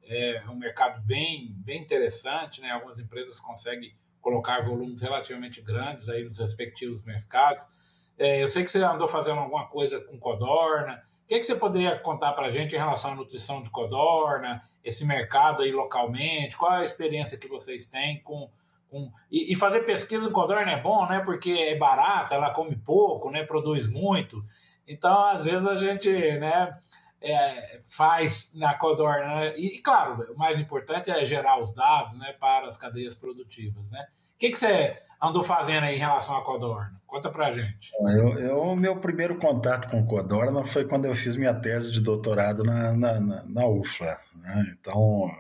É 0.04 0.42
um 0.48 0.56
mercado 0.56 1.00
bem, 1.02 1.52
bem 1.58 1.80
interessante, 1.80 2.60
né? 2.60 2.70
Algumas 2.70 2.98
empresas 2.98 3.40
conseguem 3.40 3.92
colocar 4.20 4.60
volumes 4.60 5.02
relativamente 5.02 5.60
grandes 5.60 6.08
aí 6.08 6.24
nos 6.24 6.38
respectivos 6.38 7.02
mercados. 7.04 8.10
É, 8.18 8.42
eu 8.42 8.48
sei 8.48 8.64
que 8.64 8.70
você 8.70 8.82
andou 8.82 9.06
fazendo 9.06 9.38
alguma 9.38 9.66
coisa 9.66 10.00
com 10.00 10.18
codorna. 10.18 11.02
O 11.24 11.28
que, 11.28 11.34
é 11.34 11.38
que 11.38 11.44
você 11.44 11.54
poderia 11.54 11.98
contar 11.98 12.32
para 12.32 12.46
a 12.46 12.50
gente 12.50 12.74
em 12.74 12.78
relação 12.78 13.12
à 13.12 13.14
nutrição 13.14 13.60
de 13.60 13.70
codorna, 13.70 14.62
esse 14.84 15.04
mercado 15.04 15.62
aí 15.62 15.72
localmente? 15.72 16.56
Qual 16.56 16.72
a 16.72 16.82
experiência 16.82 17.38
que 17.38 17.48
vocês 17.48 17.86
têm 17.86 18.20
com. 18.22 18.50
Com... 18.90 19.10
E, 19.30 19.52
e 19.52 19.56
fazer 19.56 19.80
pesquisa 19.80 20.28
em 20.28 20.32
codorna 20.32 20.72
é 20.72 20.80
bom, 20.80 21.06
né? 21.06 21.20
Porque 21.20 21.50
é 21.50 21.76
barata, 21.76 22.34
ela 22.34 22.52
come 22.52 22.76
pouco, 22.76 23.30
né? 23.30 23.44
produz 23.44 23.88
muito. 23.88 24.44
Então, 24.86 25.26
às 25.26 25.44
vezes, 25.44 25.66
a 25.66 25.74
gente 25.74 26.10
né, 26.38 26.76
é, 27.20 27.78
faz 27.82 28.52
na 28.54 28.74
codorna. 28.74 29.36
Né? 29.36 29.54
E, 29.56 29.80
claro, 29.80 30.32
o 30.32 30.38
mais 30.38 30.60
importante 30.60 31.10
é 31.10 31.24
gerar 31.24 31.60
os 31.60 31.74
dados 31.74 32.14
né, 32.14 32.34
para 32.38 32.66
as 32.66 32.78
cadeias 32.78 33.14
produtivas. 33.14 33.90
Né? 33.90 34.06
O 34.34 34.38
que, 34.38 34.50
que 34.50 34.58
você 34.58 34.96
andou 35.20 35.42
fazendo 35.42 35.84
aí 35.84 35.96
em 35.96 35.98
relação 35.98 36.36
à 36.36 36.44
codorna? 36.44 37.00
Conta 37.06 37.30
para 37.30 37.50
gente. 37.50 37.92
O 38.52 38.76
meu 38.76 38.96
primeiro 38.96 39.36
contato 39.36 39.88
com 39.90 40.04
codorna 40.04 40.64
foi 40.64 40.84
quando 40.84 41.06
eu 41.06 41.14
fiz 41.14 41.36
minha 41.36 41.54
tese 41.54 41.90
de 41.90 42.00
doutorado 42.00 42.62
na, 42.62 42.92
na, 42.92 43.20
na, 43.20 43.42
na 43.44 43.66
UFLA. 43.66 44.16
Né? 44.34 44.74
Então, 44.78 45.30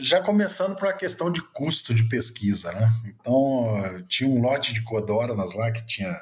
já 0.00 0.22
começando 0.22 0.76
por 0.76 0.86
uma 0.86 0.92
questão 0.94 1.30
de 1.30 1.42
custo 1.52 1.94
de 1.94 2.08
pesquisa. 2.08 2.72
Né? 2.72 2.90
Então, 3.06 4.04
tinha 4.08 4.28
um 4.28 4.40
lote 4.40 4.72
de 4.74 4.82
codornas 4.82 5.54
lá 5.54 5.70
que 5.70 5.86
tinha 5.86 6.16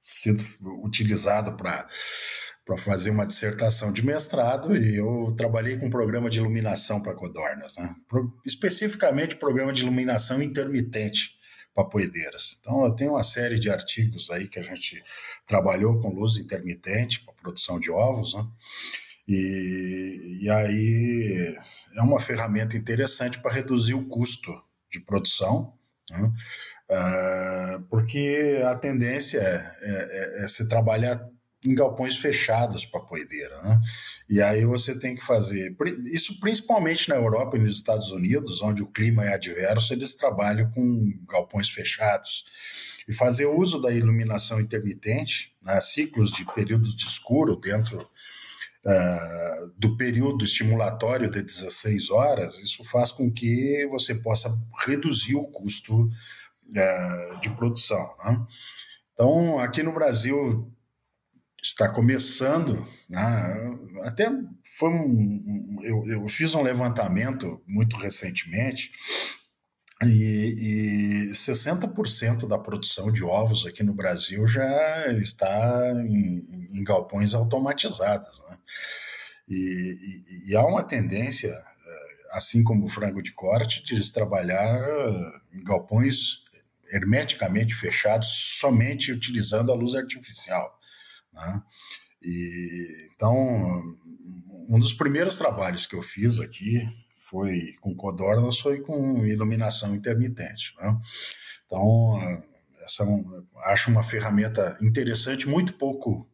sido 0.00 0.42
utilizado 0.82 1.56
para 1.56 1.86
para 2.68 2.76
fazer 2.76 3.08
uma 3.08 3.24
dissertação 3.24 3.90
de 3.90 4.04
mestrado 4.04 4.76
e 4.76 4.96
eu 4.96 5.24
trabalhei 5.34 5.78
com 5.78 5.86
um 5.86 5.90
programa 5.90 6.28
de 6.28 6.38
iluminação 6.38 7.00
para 7.00 7.14
codornas, 7.14 7.74
né? 7.78 7.96
Pro, 8.06 8.30
especificamente 8.44 9.36
programa 9.36 9.72
de 9.72 9.84
iluminação 9.84 10.42
intermitente 10.42 11.30
para 11.74 11.88
poedeiras. 11.88 12.58
Então 12.60 12.84
eu 12.84 12.94
tenho 12.94 13.12
uma 13.12 13.22
série 13.22 13.58
de 13.58 13.70
artigos 13.70 14.28
aí 14.30 14.48
que 14.48 14.58
a 14.58 14.62
gente 14.62 15.02
trabalhou 15.46 15.98
com 15.98 16.14
luz 16.14 16.36
intermitente 16.36 17.24
para 17.24 17.32
produção 17.32 17.80
de 17.80 17.90
ovos, 17.90 18.34
né? 18.34 18.46
E, 19.26 20.40
e 20.42 20.50
aí 20.50 21.56
é 21.98 22.02
uma 22.02 22.20
ferramenta 22.20 22.76
interessante 22.76 23.40
para 23.40 23.52
reduzir 23.52 23.94
o 23.94 24.06
custo 24.06 24.52
de 24.90 25.00
produção, 25.00 25.74
né? 26.10 26.32
Uh, 26.90 27.82
porque 27.90 28.62
a 28.64 28.74
tendência 28.74 29.40
é, 29.40 29.74
é, 29.82 30.44
é, 30.44 30.46
se 30.46 30.66
trabalhar 30.66 31.20
em 31.66 31.74
galpões 31.74 32.16
fechados 32.16 32.86
para 32.86 33.00
poedeira, 33.00 33.60
né? 33.62 33.80
E 34.30 34.40
aí 34.40 34.64
você 34.64 34.98
tem 34.98 35.14
que 35.14 35.24
fazer 35.24 35.76
isso 36.06 36.38
principalmente 36.40 37.08
na 37.08 37.16
Europa 37.16 37.56
e 37.56 37.60
nos 37.60 37.74
Estados 37.74 38.10
Unidos, 38.10 38.62
onde 38.62 38.82
o 38.82 38.90
clima 38.90 39.24
é 39.24 39.34
adverso, 39.34 39.92
eles 39.92 40.14
trabalham 40.14 40.70
com 40.70 41.12
galpões 41.28 41.68
fechados 41.68 42.44
e 43.06 43.12
fazer 43.12 43.46
uso 43.46 43.80
da 43.80 43.90
iluminação 43.90 44.60
intermitente, 44.60 45.52
né, 45.62 45.80
ciclos 45.80 46.30
de 46.30 46.44
períodos 46.54 46.94
de 46.94 47.04
escuro 47.04 47.56
dentro 47.56 48.08
uh, 48.84 49.72
do 49.76 49.96
período 49.96 50.44
estimulatório 50.44 51.30
de 51.30 51.42
16 51.42 52.10
horas, 52.10 52.58
isso 52.58 52.84
faz 52.84 53.12
com 53.12 53.32
que 53.32 53.86
você 53.90 54.14
possa 54.14 54.50
reduzir 54.84 55.34
o 55.34 55.46
custo 55.46 56.10
é, 56.74 57.36
de 57.40 57.50
produção. 57.50 58.10
Né? 58.24 58.46
Então, 59.12 59.58
aqui 59.58 59.82
no 59.82 59.92
Brasil 59.92 60.72
está 61.62 61.88
começando, 61.88 62.86
né? 63.08 63.78
até 64.02 64.30
foi 64.78 64.90
um, 64.90 65.78
eu, 65.82 66.06
eu, 66.06 66.28
fiz 66.28 66.54
um 66.54 66.62
levantamento 66.62 67.60
muito 67.66 67.96
recentemente 67.96 68.92
e, 70.04 71.28
e 71.28 71.30
60% 71.30 72.46
da 72.46 72.56
produção 72.56 73.10
de 73.10 73.24
ovos 73.24 73.66
aqui 73.66 73.82
no 73.82 73.92
Brasil 73.92 74.46
já 74.46 75.08
está 75.20 75.92
em, 76.06 76.68
em 76.72 76.84
galpões 76.84 77.34
automatizados. 77.34 78.40
Né? 78.48 78.58
E, 79.48 79.54
e, 79.54 80.50
e, 80.50 80.56
há 80.56 80.64
uma 80.64 80.84
tendência, 80.84 81.48
é, 81.48 82.36
assim 82.36 82.62
como 82.62 82.84
o 82.84 82.88
frango 82.88 83.20
de 83.20 83.32
corte, 83.32 83.82
de 83.82 84.00
se 84.02 84.12
trabalhar 84.12 84.80
em 85.52 85.64
galpões 85.64 86.44
hermeticamente 86.90 87.74
fechados, 87.74 88.28
somente 88.60 89.10
utilizando 89.10 89.72
a 89.72 89.74
luz 89.74 89.96
artificial. 89.96 90.78
Né? 91.32 91.62
E, 92.22 93.08
então, 93.14 93.82
um 94.68 94.78
dos 94.78 94.92
primeiros 94.92 95.38
trabalhos 95.38 95.86
que 95.86 95.96
eu 95.96 96.02
fiz 96.02 96.38
aqui 96.38 96.86
foi 97.28 97.74
com 97.80 97.94
codornas, 97.94 98.58
foi 98.58 98.80
com 98.80 99.24
iluminação 99.26 99.94
intermitente. 99.94 100.74
Né? 100.80 100.96
Então, 101.66 102.18
essa 102.84 103.02
é 103.02 103.06
um, 103.06 103.46
acho 103.64 103.90
uma 103.90 104.02
ferramenta 104.02 104.78
interessante, 104.80 105.48
muito 105.48 105.74
pouco, 105.74 106.28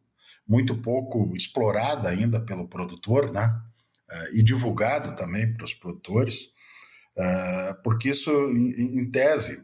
muito 0.47 0.75
pouco 0.75 1.35
explorada 1.35 2.09
ainda 2.09 2.39
pelo 2.39 2.67
produtor, 2.67 3.31
né? 3.31 3.53
e 4.33 4.43
divulgada 4.43 5.11
também 5.13 5.51
para 5.53 5.65
os 5.65 5.73
produtores, 5.73 6.51
eh, 7.17 7.75
porque 7.83 8.09
isso, 8.09 8.31
em 8.51 9.09
tese, 9.09 9.63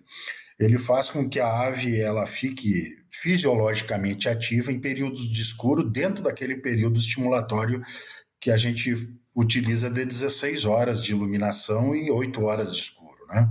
ele 0.60 0.78
faz 0.80 1.10
com 1.10 1.30
que 1.30 1.40
a 1.40 1.68
ave 1.68 2.00
ela 2.00 2.26
fique 2.26 2.98
fisiologicamente 3.12 4.30
ativa 4.30 4.72
em 4.72 4.80
períodos 4.80 5.30
de 5.30 5.42
escuro 5.42 5.84
dentro 5.84 6.24
daquele 6.24 6.56
período 6.56 6.98
estimulatório 6.98 7.82
que 8.42 8.50
a 8.50 8.58
gente 8.58 8.94
utiliza 9.36 9.90
de 9.90 10.04
16 10.04 10.66
horas 10.66 11.02
de 11.02 11.12
iluminação 11.12 11.96
e 11.96 12.10
8 12.10 12.42
horas 12.44 12.74
de 12.74 12.82
escuro, 12.82 13.26
né? 13.28 13.50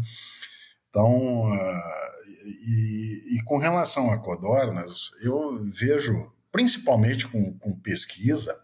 Então, 0.88 1.48
uh, 1.48 2.00
e, 2.44 3.36
e, 3.36 3.44
com 3.44 3.56
relação 3.56 4.10
a 4.10 4.18
codornas, 4.18 5.12
eu 5.22 5.64
vejo, 5.72 6.32
principalmente 6.50 7.28
com, 7.28 7.56
com 7.58 7.78
pesquisa, 7.80 8.60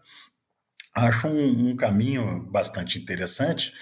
acho 0.93 1.27
um, 1.27 1.69
um, 1.69 1.75
caminho 1.75 2.43
bastante 2.51 2.99
interessante, 2.99 3.73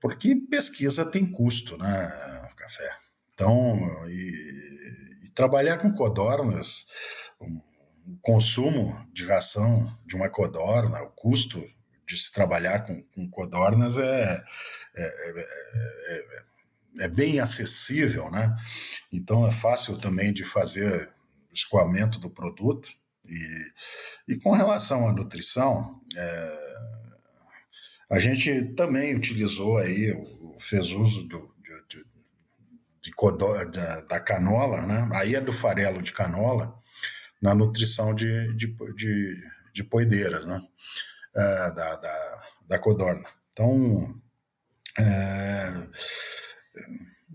porque 0.00 0.34
pesquisa 0.50 1.04
tem 1.04 1.30
custo, 1.30 1.76
né, 1.76 2.50
café? 2.56 2.90
Então, 3.34 3.76
e, 4.08 5.26
e 5.26 5.30
trabalhar 5.34 5.76
com 5.76 5.92
codornas, 5.92 6.86
o 7.38 8.16
consumo 8.22 9.06
de 9.12 9.26
ração 9.26 9.94
de 10.06 10.16
uma 10.16 10.30
codorna, 10.30 11.02
o 11.02 11.10
custo 11.10 11.62
de 12.10 12.18
se 12.18 12.32
trabalhar 12.32 12.80
com, 12.80 13.00
com 13.14 13.30
codornas 13.30 13.96
é, 13.96 14.44
é, 14.96 15.02
é, 15.04 15.46
é, 16.08 17.04
é 17.04 17.08
bem 17.08 17.38
acessível, 17.38 18.28
né? 18.32 18.56
Então 19.12 19.46
é 19.46 19.52
fácil 19.52 19.96
também 19.96 20.32
de 20.32 20.44
fazer 20.44 21.08
escoamento 21.52 22.18
do 22.18 22.28
produto. 22.28 22.88
E, 23.24 24.32
e 24.34 24.36
com 24.38 24.50
relação 24.50 25.08
à 25.08 25.12
nutrição, 25.12 26.00
é, 26.16 26.70
a 28.10 28.18
gente 28.18 28.64
também 28.74 29.14
utilizou 29.14 29.78
aí, 29.78 30.12
fez 30.58 30.90
uso 30.90 31.28
do, 31.28 31.54
de 33.00 33.12
codó, 33.12 33.64
da, 33.66 34.00
da, 34.00 34.20
canola, 34.20 34.84
né? 34.84 35.08
aí 35.14 35.36
é 35.36 35.40
do 35.40 35.52
farelo 35.52 36.02
de 36.02 36.12
canola, 36.12 36.74
na 37.40 37.54
nutrição 37.54 38.12
de, 38.12 38.52
de, 38.54 38.66
de, 38.96 39.42
de 39.72 39.84
poideiras, 39.84 40.44
né? 40.44 40.60
É, 41.34 41.70
da, 41.72 41.96
da, 41.96 42.42
da 42.68 42.78
codorna. 42.78 43.28
Então, 43.52 44.20
é, 44.98 45.88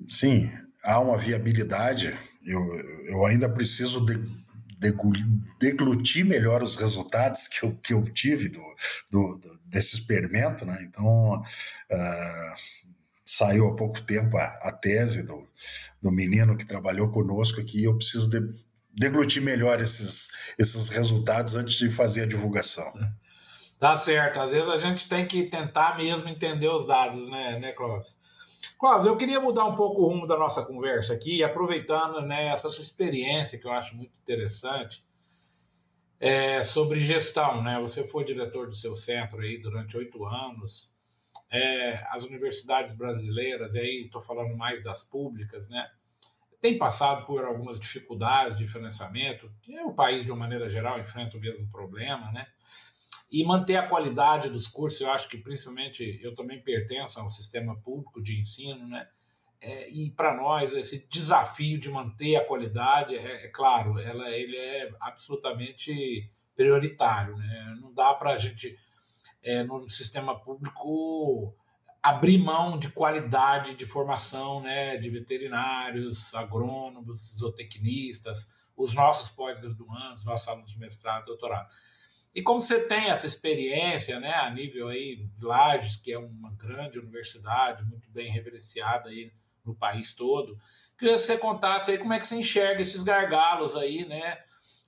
sim, 0.07 0.51
há 0.83 0.99
uma 0.99 1.17
viabilidade, 1.17 2.17
eu, 2.45 2.61
eu 3.05 3.25
ainda 3.25 3.49
preciso 3.49 4.03
de, 4.05 4.19
deglutir 5.59 6.25
melhor 6.25 6.61
os 6.61 6.75
resultados 6.75 7.47
que 7.47 7.65
eu, 7.65 7.75
que 7.77 7.93
eu 7.93 8.03
tive 8.03 8.49
do, 8.49 8.61
do, 9.09 9.37
do 9.37 9.59
desse 9.65 9.95
experimento, 9.95 10.65
né? 10.65 10.83
Então, 10.83 11.41
uh, 11.41 12.55
saiu 13.25 13.67
há 13.67 13.75
pouco 13.75 14.01
tempo 14.01 14.37
a, 14.37 14.43
a 14.61 14.71
tese 14.71 15.23
do, 15.23 15.47
do 16.01 16.11
menino 16.11 16.55
que 16.57 16.65
trabalhou 16.65 17.09
conosco 17.09 17.59
aqui. 17.59 17.83
Eu 17.83 17.95
preciso 17.95 18.29
de, 18.29 18.55
deglutir 18.93 19.41
melhor 19.41 19.81
esses, 19.81 20.29
esses 20.57 20.89
resultados 20.89 21.55
antes 21.55 21.75
de 21.75 21.89
fazer 21.89 22.23
a 22.23 22.27
divulgação. 22.27 22.93
Tá 23.79 23.95
certo. 23.95 24.39
Às 24.39 24.51
vezes 24.51 24.69
a 24.69 24.77
gente 24.77 25.07
tem 25.07 25.27
que 25.27 25.43
tentar 25.43 25.97
mesmo 25.97 26.29
entender 26.29 26.69
os 26.69 26.85
dados, 26.85 27.29
né, 27.29 27.59
né 27.59 27.71
Clóvis? 27.73 28.19
Clóvis, 28.79 29.05
eu 29.05 29.15
queria 29.15 29.39
mudar 29.39 29.65
um 29.65 29.75
pouco 29.75 30.01
o 30.01 30.07
rumo 30.07 30.25
da 30.25 30.37
nossa 30.37 30.63
conversa 30.65 31.13
aqui, 31.13 31.43
aproveitando 31.43 32.21
né, 32.21 32.47
essa 32.47 32.69
sua 32.69 32.83
experiência, 32.83 33.59
que 33.59 33.67
eu 33.67 33.71
acho 33.71 33.95
muito 33.95 34.17
interessante, 34.19 35.03
é, 36.19 36.63
sobre 36.63 36.99
gestão. 36.99 37.61
Né? 37.61 37.79
Você 37.81 38.05
foi 38.05 38.23
diretor 38.23 38.67
do 38.67 38.75
seu 38.75 38.95
centro 38.95 39.41
aí 39.41 39.57
durante 39.57 39.97
oito 39.97 40.25
anos, 40.25 40.93
é, 41.51 42.03
as 42.09 42.23
universidades 42.23 42.93
brasileiras, 42.93 43.75
aí 43.75 44.05
estou 44.05 44.19
falando 44.19 44.55
mais 44.57 44.83
das 44.83 45.03
públicas, 45.03 45.69
né, 45.69 45.87
tem 46.65 46.79
passado 46.79 47.25
por 47.25 47.45
algumas 47.45 47.79
dificuldades 47.79 48.57
de 48.57 48.65
financiamento, 48.65 49.51
que 49.61 49.79
o 49.81 49.93
país, 49.93 50.25
de 50.25 50.31
uma 50.31 50.39
maneira 50.39 50.67
geral, 50.67 50.99
enfrenta 50.99 51.37
o 51.37 51.39
mesmo 51.39 51.69
problema, 51.69 52.31
né? 52.31 52.47
E 53.35 53.43
manter 53.43 53.75
a 53.75 53.85
qualidade 53.85 54.49
dos 54.49 54.65
cursos, 54.65 55.01
eu 55.01 55.11
acho 55.11 55.27
que 55.27 55.37
principalmente 55.37 56.17
eu 56.23 56.33
também 56.33 56.63
pertenço 56.63 57.19
ao 57.19 57.29
sistema 57.29 57.75
público 57.75 58.23
de 58.23 58.39
ensino, 58.39 58.87
né? 58.87 59.09
É, 59.59 59.89
e 59.89 60.09
para 60.09 60.33
nós, 60.33 60.71
esse 60.71 61.05
desafio 61.09 61.77
de 61.77 61.89
manter 61.89 62.37
a 62.37 62.45
qualidade, 62.45 63.17
é, 63.17 63.45
é 63.45 63.47
claro, 63.49 63.99
ela, 63.99 64.29
ele 64.29 64.55
é 64.55 64.89
absolutamente 65.01 66.31
prioritário. 66.55 67.35
Né? 67.35 67.77
Não 67.81 67.93
dá 67.93 68.13
para 68.13 68.31
a 68.31 68.35
gente, 68.37 68.73
é, 69.43 69.63
no 69.63 69.89
sistema 69.89 70.39
público, 70.39 71.53
abrir 72.01 72.37
mão 72.37 72.79
de 72.79 72.89
qualidade 72.91 73.75
de 73.75 73.85
formação 73.85 74.61
né, 74.61 74.95
de 74.95 75.09
veterinários, 75.09 76.33
agrônomos, 76.33 77.35
zootecnistas, 77.37 78.47
os 78.77 78.93
nossos 78.93 79.29
pós-graduandos, 79.29 80.23
nossos 80.23 80.47
alunos 80.47 80.71
de 80.71 80.79
mestrado, 80.79 81.25
doutorado. 81.25 81.73
E 82.35 82.41
como 82.43 82.59
você 82.59 82.81
tem 82.81 83.09
essa 83.09 83.25
experiência, 83.25 84.19
né, 84.19 84.33
a 84.33 84.49
nível 84.49 84.89
aí 84.89 85.15
de 85.15 85.45
Lages, 85.45 85.95
que 85.95 86.11
é 86.11 86.19
uma 86.19 86.51
grande 86.51 86.99
universidade, 86.99 87.85
muito 87.85 88.11
bem 88.11 88.29
reverenciada 88.29 89.09
aí 89.09 89.31
no 89.63 89.73
país 89.73 90.13
todo, 90.13 90.57
queria 90.97 91.13
que 91.13 91.21
você 91.21 91.37
contasse 91.37 91.91
aí 91.91 91.97
como 91.97 92.11
é 92.11 92.17
que 92.19 92.27
você 92.27 92.35
enxerga 92.35 92.81
esses 92.81 93.03
gargalos 93.03 93.77
aí, 93.77 94.05
né, 94.05 94.37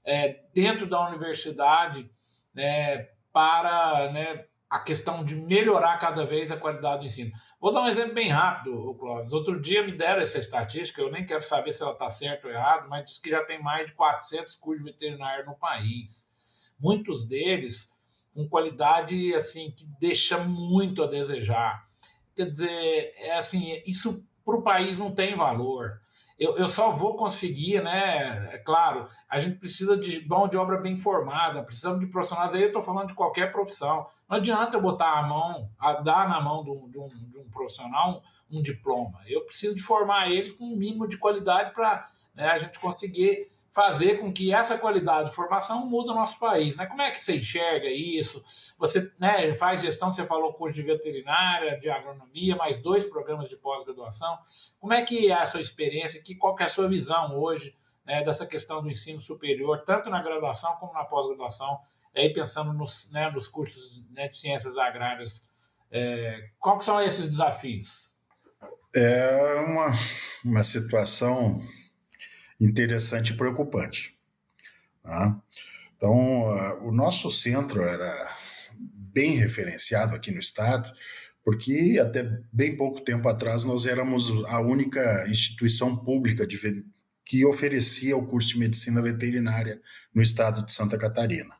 é, 0.03 0.43
dentro 0.53 0.85
da 0.85 1.07
universidade, 1.07 2.11
né, 2.53 3.07
para 3.31 4.11
né, 4.11 4.45
a 4.69 4.79
questão 4.79 5.23
de 5.23 5.37
melhorar 5.37 5.97
cada 5.99 6.25
vez 6.25 6.51
a 6.51 6.57
qualidade 6.57 6.99
do 6.99 7.05
ensino. 7.05 7.31
Vou 7.61 7.71
dar 7.71 7.83
um 7.83 7.87
exemplo 7.87 8.13
bem 8.13 8.27
rápido, 8.27 8.93
Clóvis. 8.99 9.31
Outro 9.31 9.61
dia 9.61 9.85
me 9.85 9.95
deram 9.95 10.19
essa 10.19 10.37
estatística, 10.37 11.01
eu 11.01 11.09
nem 11.09 11.25
quero 11.25 11.41
saber 11.41 11.71
se 11.71 11.81
ela 11.81 11.93
está 11.93 12.09
certa 12.09 12.45
ou 12.45 12.53
errada, 12.53 12.87
mas 12.89 13.05
diz 13.05 13.19
que 13.19 13.29
já 13.29 13.41
tem 13.45 13.63
mais 13.63 13.85
de 13.85 13.93
400 13.93 14.53
cursos 14.57 14.83
veterinários 14.83 15.47
no 15.47 15.55
país 15.55 16.35
muitos 16.79 17.25
deles 17.25 17.95
com 18.33 18.47
qualidade 18.47 19.33
assim 19.33 19.71
que 19.71 19.85
deixa 19.99 20.37
muito 20.37 21.03
a 21.03 21.07
desejar. 21.07 21.83
Quer 22.35 22.45
dizer, 22.45 23.13
é 23.17 23.35
assim, 23.35 23.81
isso 23.85 24.23
para 24.45 24.55
o 24.55 24.61
país 24.61 24.97
não 24.97 25.11
tem 25.11 25.35
valor. 25.35 25.99
Eu, 26.39 26.55
eu 26.55 26.67
só 26.67 26.91
vou 26.91 27.15
conseguir, 27.15 27.83
né? 27.83 28.53
É 28.53 28.57
claro, 28.59 29.07
a 29.27 29.39
gente 29.39 29.57
precisa 29.57 29.97
de 29.97 30.25
mão 30.27 30.47
de 30.47 30.55
obra 30.55 30.77
bem 30.77 30.95
formada, 30.95 31.63
precisamos 31.63 31.99
de 31.99 32.05
profissionais. 32.07 32.53
Aí 32.53 32.61
eu 32.61 32.67
estou 32.67 32.81
falando 32.81 33.07
de 33.07 33.15
qualquer 33.15 33.51
profissão. 33.51 34.05
Não 34.29 34.37
adianta 34.37 34.77
eu 34.77 34.81
botar 34.81 35.19
a 35.19 35.23
mão, 35.23 35.69
a 35.79 35.93
dar 35.93 36.29
na 36.29 36.39
mão 36.39 36.63
de 36.63 36.69
um, 36.69 36.89
de 36.89 36.99
um, 36.99 37.07
de 37.07 37.39
um 37.39 37.49
profissional 37.49 38.21
um, 38.49 38.59
um, 38.59 38.61
diploma. 38.61 39.19
Eu 39.25 39.43
preciso 39.43 39.75
de 39.75 39.81
formar 39.81 40.29
ele 40.29 40.51
com 40.51 40.65
um 40.65 40.77
mínimo 40.77 41.07
de 41.07 41.17
qualidade 41.17 41.73
para 41.73 42.07
né, 42.35 42.47
a 42.47 42.57
gente 42.57 42.79
conseguir 42.79 43.49
fazer 43.77 44.19
com 44.19 44.33
que 44.33 44.51
essa 44.51 44.75
qualidade 44.75 45.29
de 45.29 45.35
formação 45.35 45.85
mude 45.85 46.09
o 46.09 46.15
nosso 46.15 46.39
país. 46.39 46.75
Né? 46.75 46.87
Como 46.87 46.99
é 46.99 47.11
que 47.11 47.19
você 47.19 47.37
enxerga 47.37 47.87
isso? 47.87 48.41
Você 48.79 49.11
né, 49.19 49.53
faz 49.53 49.83
gestão, 49.83 50.11
você 50.11 50.25
falou 50.25 50.51
curso 50.51 50.77
de 50.77 50.81
veterinária, 50.81 51.77
de 51.77 51.87
agronomia, 51.87 52.55
mais 52.55 52.79
dois 52.79 53.05
programas 53.05 53.47
de 53.47 53.55
pós-graduação. 53.55 54.35
Como 54.79 54.93
é 54.93 55.03
que 55.03 55.29
é 55.29 55.35
a 55.35 55.45
sua 55.45 55.61
experiência? 55.61 56.19
Que, 56.23 56.33
qual 56.33 56.55
que 56.55 56.63
é 56.63 56.65
a 56.65 56.69
sua 56.69 56.89
visão 56.89 57.37
hoje 57.37 57.75
né, 58.03 58.23
dessa 58.23 58.47
questão 58.47 58.81
do 58.81 58.89
ensino 58.89 59.19
superior, 59.19 59.83
tanto 59.85 60.09
na 60.09 60.23
graduação 60.23 60.75
como 60.77 60.93
na 60.93 61.05
pós-graduação, 61.05 61.77
aí 62.15 62.33
pensando 62.33 62.73
nos, 62.73 63.11
né, 63.11 63.29
nos 63.29 63.47
cursos 63.47 64.09
né, 64.09 64.27
de 64.27 64.35
ciências 64.35 64.75
agrárias, 64.75 65.47
é, 65.91 66.49
quais 66.57 66.83
são 66.83 66.99
esses 66.99 67.29
desafios? 67.29 68.11
É 68.95 69.53
uma, 69.67 69.91
uma 70.43 70.63
situação 70.63 71.61
interessante 72.59 73.33
e 73.33 73.37
preocupante. 73.37 74.17
Tá? 75.03 75.39
Então, 75.95 76.49
o 76.83 76.91
nosso 76.91 77.29
centro 77.31 77.83
era 77.83 78.35
bem 78.93 79.31
referenciado 79.31 80.15
aqui 80.15 80.31
no 80.31 80.39
estado, 80.39 80.91
porque 81.43 81.97
até 81.99 82.23
bem 82.51 82.75
pouco 82.75 83.01
tempo 83.01 83.27
atrás 83.27 83.63
nós 83.63 83.85
éramos 83.87 84.45
a 84.45 84.59
única 84.59 85.25
instituição 85.27 85.95
pública 85.95 86.45
de, 86.45 86.59
que 87.25 87.45
oferecia 87.45 88.15
o 88.15 88.27
curso 88.27 88.49
de 88.49 88.59
medicina 88.59 89.01
veterinária 89.01 89.81
no 90.13 90.21
estado 90.21 90.65
de 90.65 90.71
Santa 90.71 90.97
Catarina. 90.97 91.55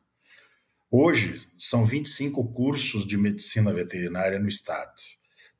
Hoje 0.90 1.48
são 1.58 1.84
25 1.84 2.52
cursos 2.52 3.06
de 3.06 3.16
medicina 3.16 3.72
veterinária 3.72 4.38
no 4.38 4.48
estado. 4.48 4.94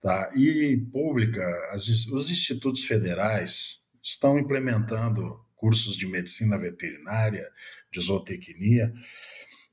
Tá? 0.00 0.30
E 0.34 0.76
pública, 0.92 1.42
as, 1.72 1.88
os 2.06 2.30
institutos 2.30 2.84
federais 2.84 3.87
estão 4.08 4.38
implementando 4.38 5.38
cursos 5.54 5.94
de 5.94 6.06
medicina 6.06 6.56
veterinária, 6.56 7.46
de 7.92 8.00
zootecnia. 8.00 8.92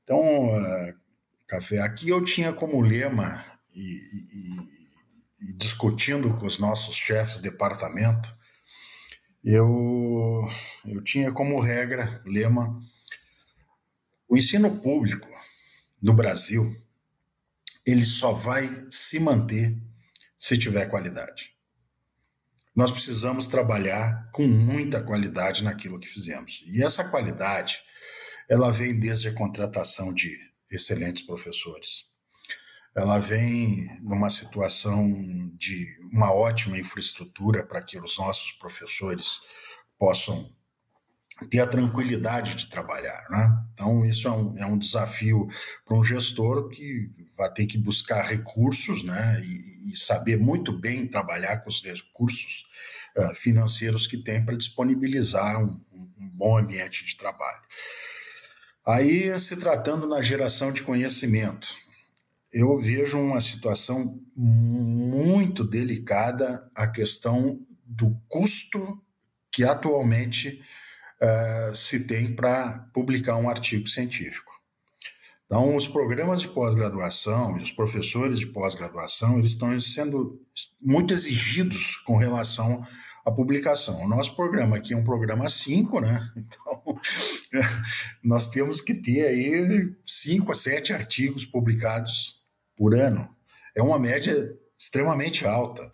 Então, 0.02 0.48
uh, 0.48 0.94
Café, 1.46 1.80
aqui 1.80 2.10
eu 2.10 2.22
tinha 2.22 2.52
como 2.52 2.82
lema, 2.82 3.44
e, 3.74 3.82
e, 3.82 5.48
e 5.48 5.52
discutindo 5.54 6.36
com 6.36 6.44
os 6.44 6.58
nossos 6.58 6.94
chefes 6.96 7.36
de 7.36 7.50
departamento, 7.50 8.36
eu, 9.42 10.46
eu 10.84 11.02
tinha 11.02 11.32
como 11.32 11.60
regra, 11.60 12.22
lema, 12.26 12.78
o 14.28 14.36
ensino 14.36 14.80
público 14.80 15.28
no 16.02 16.12
Brasil, 16.12 16.76
ele 17.86 18.04
só 18.04 18.32
vai 18.32 18.68
se 18.90 19.18
manter 19.18 19.78
se 20.36 20.58
tiver 20.58 20.90
qualidade 20.90 21.55
nós 22.76 22.90
precisamos 22.90 23.48
trabalhar 23.48 24.28
com 24.32 24.46
muita 24.46 25.02
qualidade 25.02 25.64
naquilo 25.64 25.98
que 25.98 26.06
fizemos. 26.06 26.62
E 26.66 26.84
essa 26.84 27.02
qualidade, 27.02 27.80
ela 28.50 28.70
vem 28.70 28.94
desde 28.94 29.28
a 29.28 29.34
contratação 29.34 30.12
de 30.12 30.36
excelentes 30.70 31.22
professores. 31.22 32.04
Ela 32.94 33.18
vem 33.18 33.86
numa 34.02 34.28
situação 34.28 35.08
de 35.56 35.86
uma 36.12 36.32
ótima 36.32 36.78
infraestrutura 36.78 37.64
para 37.64 37.82
que 37.82 37.98
os 37.98 38.18
nossos 38.18 38.52
professores 38.52 39.40
possam 39.98 40.54
ter 41.50 41.60
a 41.60 41.66
tranquilidade 41.66 42.56
de 42.56 42.68
trabalhar. 42.68 43.26
Né? 43.30 43.64
Então, 43.72 44.04
isso 44.04 44.28
é 44.28 44.30
um, 44.30 44.58
é 44.58 44.66
um 44.66 44.78
desafio 44.78 45.46
para 45.84 45.96
um 45.96 46.04
gestor 46.04 46.68
que 46.68 47.10
vai 47.36 47.52
ter 47.52 47.66
que 47.66 47.76
buscar 47.76 48.22
recursos 48.22 49.02
né? 49.02 49.40
e, 49.44 49.92
e 49.92 49.96
saber 49.96 50.38
muito 50.38 50.72
bem 50.72 51.06
trabalhar 51.06 51.58
com 51.58 51.68
os 51.68 51.82
recursos 51.82 52.64
uh, 53.16 53.34
financeiros 53.34 54.06
que 54.06 54.16
tem 54.16 54.44
para 54.44 54.56
disponibilizar 54.56 55.62
um, 55.62 55.80
um 55.92 56.28
bom 56.28 56.58
ambiente 56.58 57.04
de 57.04 57.16
trabalho. 57.16 57.62
Aí, 58.86 59.38
se 59.38 59.56
tratando 59.56 60.06
na 60.06 60.22
geração 60.22 60.70
de 60.70 60.82
conhecimento, 60.82 61.74
eu 62.52 62.78
vejo 62.80 63.18
uma 63.18 63.40
situação 63.40 64.18
muito 64.34 65.64
delicada 65.64 66.70
a 66.74 66.86
questão 66.86 67.60
do 67.84 68.16
custo 68.28 69.02
que 69.52 69.64
atualmente 69.64 70.62
uh, 71.20 71.74
se 71.74 72.06
tem 72.06 72.34
para 72.34 72.88
publicar 72.94 73.36
um 73.36 73.50
artigo 73.50 73.88
científico. 73.88 74.55
Então, 75.46 75.76
os 75.76 75.86
programas 75.86 76.40
de 76.40 76.48
pós-graduação 76.48 77.56
e 77.56 77.62
os 77.62 77.70
professores 77.70 78.38
de 78.38 78.46
pós-graduação 78.48 79.38
eles 79.38 79.52
estão 79.52 79.78
sendo 79.78 80.40
muito 80.82 81.14
exigidos 81.14 81.96
com 81.98 82.16
relação 82.16 82.84
à 83.24 83.30
publicação. 83.30 84.04
O 84.04 84.08
nosso 84.08 84.34
programa 84.34 84.76
aqui 84.76 84.92
é 84.92 84.96
um 84.96 85.04
programa 85.04 85.48
5, 85.48 86.00
né? 86.00 86.28
Então, 86.36 87.00
nós 88.24 88.48
temos 88.48 88.80
que 88.80 88.92
ter 88.94 89.24
aí 89.24 89.94
5 90.04 90.50
a 90.50 90.54
7 90.54 90.92
artigos 90.92 91.46
publicados 91.46 92.42
por 92.76 92.98
ano. 92.98 93.28
É 93.74 93.80
uma 93.80 94.00
média 94.00 94.52
extremamente 94.76 95.46
alta. 95.46 95.90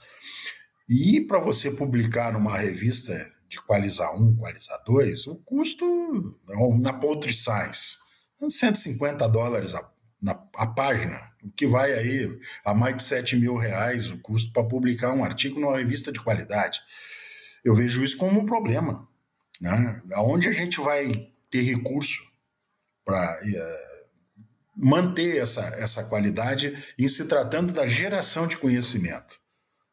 E 0.88 1.20
para 1.20 1.38
você 1.38 1.70
publicar 1.70 2.32
numa 2.32 2.56
revista 2.56 3.30
de 3.50 3.60
Qualizar 3.62 4.14
1, 4.16 4.36
Qualizar 4.36 4.82
2, 4.86 5.26
o 5.26 5.36
custo 5.44 5.84
na 6.80 6.94
Poultry 6.94 7.34
Science, 7.34 8.01
150 8.50 9.28
dólares 9.28 9.74
a, 9.74 9.90
na, 10.20 10.32
a 10.56 10.66
página, 10.66 11.20
o 11.42 11.50
que 11.50 11.66
vai 11.66 11.92
aí 11.92 12.38
a 12.64 12.74
mais 12.74 12.96
de 12.96 13.02
7 13.02 13.36
mil 13.36 13.56
reais 13.56 14.10
o 14.10 14.18
custo 14.18 14.52
para 14.52 14.64
publicar 14.64 15.12
um 15.12 15.24
artigo 15.24 15.60
numa 15.60 15.76
revista 15.76 16.12
de 16.12 16.20
qualidade. 16.20 16.80
Eu 17.64 17.74
vejo 17.74 18.02
isso 18.02 18.16
como 18.16 18.40
um 18.40 18.46
problema. 18.46 19.08
Né? 19.60 20.02
Onde 20.16 20.48
a 20.48 20.52
gente 20.52 20.80
vai 20.80 21.30
ter 21.50 21.62
recurso 21.62 22.22
para 23.04 23.40
uh, 23.42 23.56
eh, 23.56 24.02
manter 24.76 25.36
essa, 25.36 25.62
essa 25.76 26.04
qualidade 26.04 26.94
em 26.98 27.06
se 27.06 27.26
tratando 27.26 27.72
da 27.72 27.86
geração 27.86 28.46
de 28.46 28.56
conhecimento? 28.56 29.40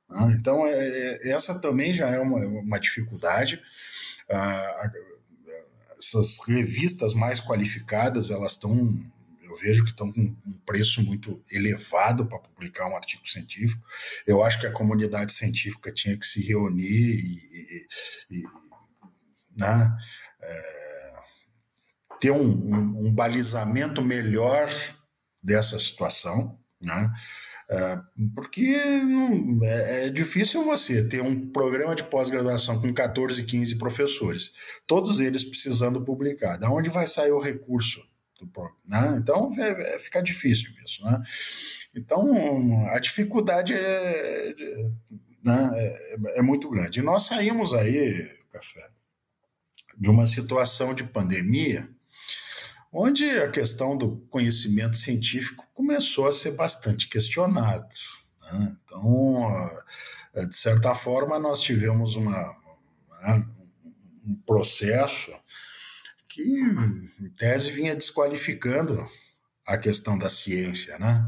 Né? 0.10 0.36
Então, 0.40 0.66
é, 0.66 0.74
é, 0.74 1.30
essa 1.30 1.60
também 1.60 1.94
já 1.94 2.10
é 2.10 2.20
uma, 2.20 2.40
uma 2.40 2.80
dificuldade. 2.80 3.62
Ah, 4.30 4.92
essas 6.00 6.40
revistas 6.48 7.14
mais 7.14 7.42
qualificadas, 7.42 8.32
elas 8.32 8.54
estão, 8.54 8.90
eu 9.42 9.56
vejo 9.58 9.84
que 9.84 9.92
estão 9.92 10.12
com 10.12 10.22
um 10.22 10.60
preço 10.66 11.04
muito 11.04 11.44
elevado 11.52 12.26
para 12.26 12.40
publicar 12.40 12.90
um 12.90 12.96
artigo 12.96 13.28
científico. 13.28 13.86
Eu 14.26 14.44
acho 14.44 14.60
que 14.60 14.68
a 14.68 14.72
comunidade 14.72 15.34
científica 15.34 15.92
tinha 15.92 16.18
que 16.18 16.26
se 16.26 16.42
reunir 16.42 17.16
e, 17.16 17.88
e, 18.32 18.40
e 18.40 18.44
né, 19.58 19.98
é, 20.42 21.14
ter 22.20 22.32
um, 22.32 22.44
um, 22.44 23.08
um 23.08 23.14
balizamento 23.14 24.02
melhor 24.02 24.70
dessa 25.44 25.78
situação, 25.78 26.58
né? 26.82 27.12
É, 27.72 28.00
porque 28.36 28.76
é, 29.64 30.06
é, 30.06 30.10
difícil 30.10 30.64
você 30.64 31.08
ter 31.08 31.22
um 31.22 31.52
programa 31.52 31.94
de 31.94 32.04
pós-graduação 32.04 32.82
com 32.82 32.92
14, 32.92 33.44
15 33.44 33.78
professores, 33.78 34.54
todos 34.88 35.20
eles 35.20 35.44
precisando 35.44 36.02
publicar. 36.04 36.58
Da 36.58 36.72
onde 36.72 36.90
vai 36.90 37.06
sair 37.06 37.32
o 37.32 37.40
recurso 37.40 38.02
né? 38.86 39.18
Então 39.18 39.52
é, 39.58 39.96
é, 39.96 40.00
fica 40.00 40.22
difícil 40.22 40.72
isso. 40.86 41.04
Né? 41.04 41.22
Então 41.96 42.88
a 42.90 43.00
dificuldade 43.00 43.74
é, 43.74 44.56
né, 45.44 45.72
é, 45.74 46.40
é, 46.40 46.42
muito 46.42 46.70
grande. 46.70 47.00
E 47.00 47.04
nós 47.04 47.24
saímos 47.24 47.74
aí, 47.74 48.30
Café, 48.52 48.88
de 49.98 50.10
uma 50.10 50.26
situação 50.26 50.94
de 50.94 51.04
pandemia 51.04 51.90
onde 52.92 53.30
a 53.30 53.50
questão 53.50 53.98
do 53.98 54.18
conhecimento 54.30 54.98
científico 54.98 55.68
começou 55.74 56.28
a 56.28 56.34
ser 56.34 56.52
bastante 56.52 57.08
questionado. 57.08 57.88
Né? 58.42 58.78
Então, 58.84 59.70
de 60.48 60.56
certa 60.56 60.96
forma, 60.96 61.40
nós 61.40 61.62
tivemos 61.62 62.16
uma, 62.16 62.38
né, 63.22 63.46
um 64.26 64.36
processo 64.46 65.32
que, 66.28 66.44
em 66.44 67.30
tese, 67.38 67.72
vinha 67.72 67.96
desqualificando 67.96 69.08
a 69.66 69.78
questão 69.78 70.18
da 70.18 70.30
ciência. 70.30 70.98
Né? 70.98 71.26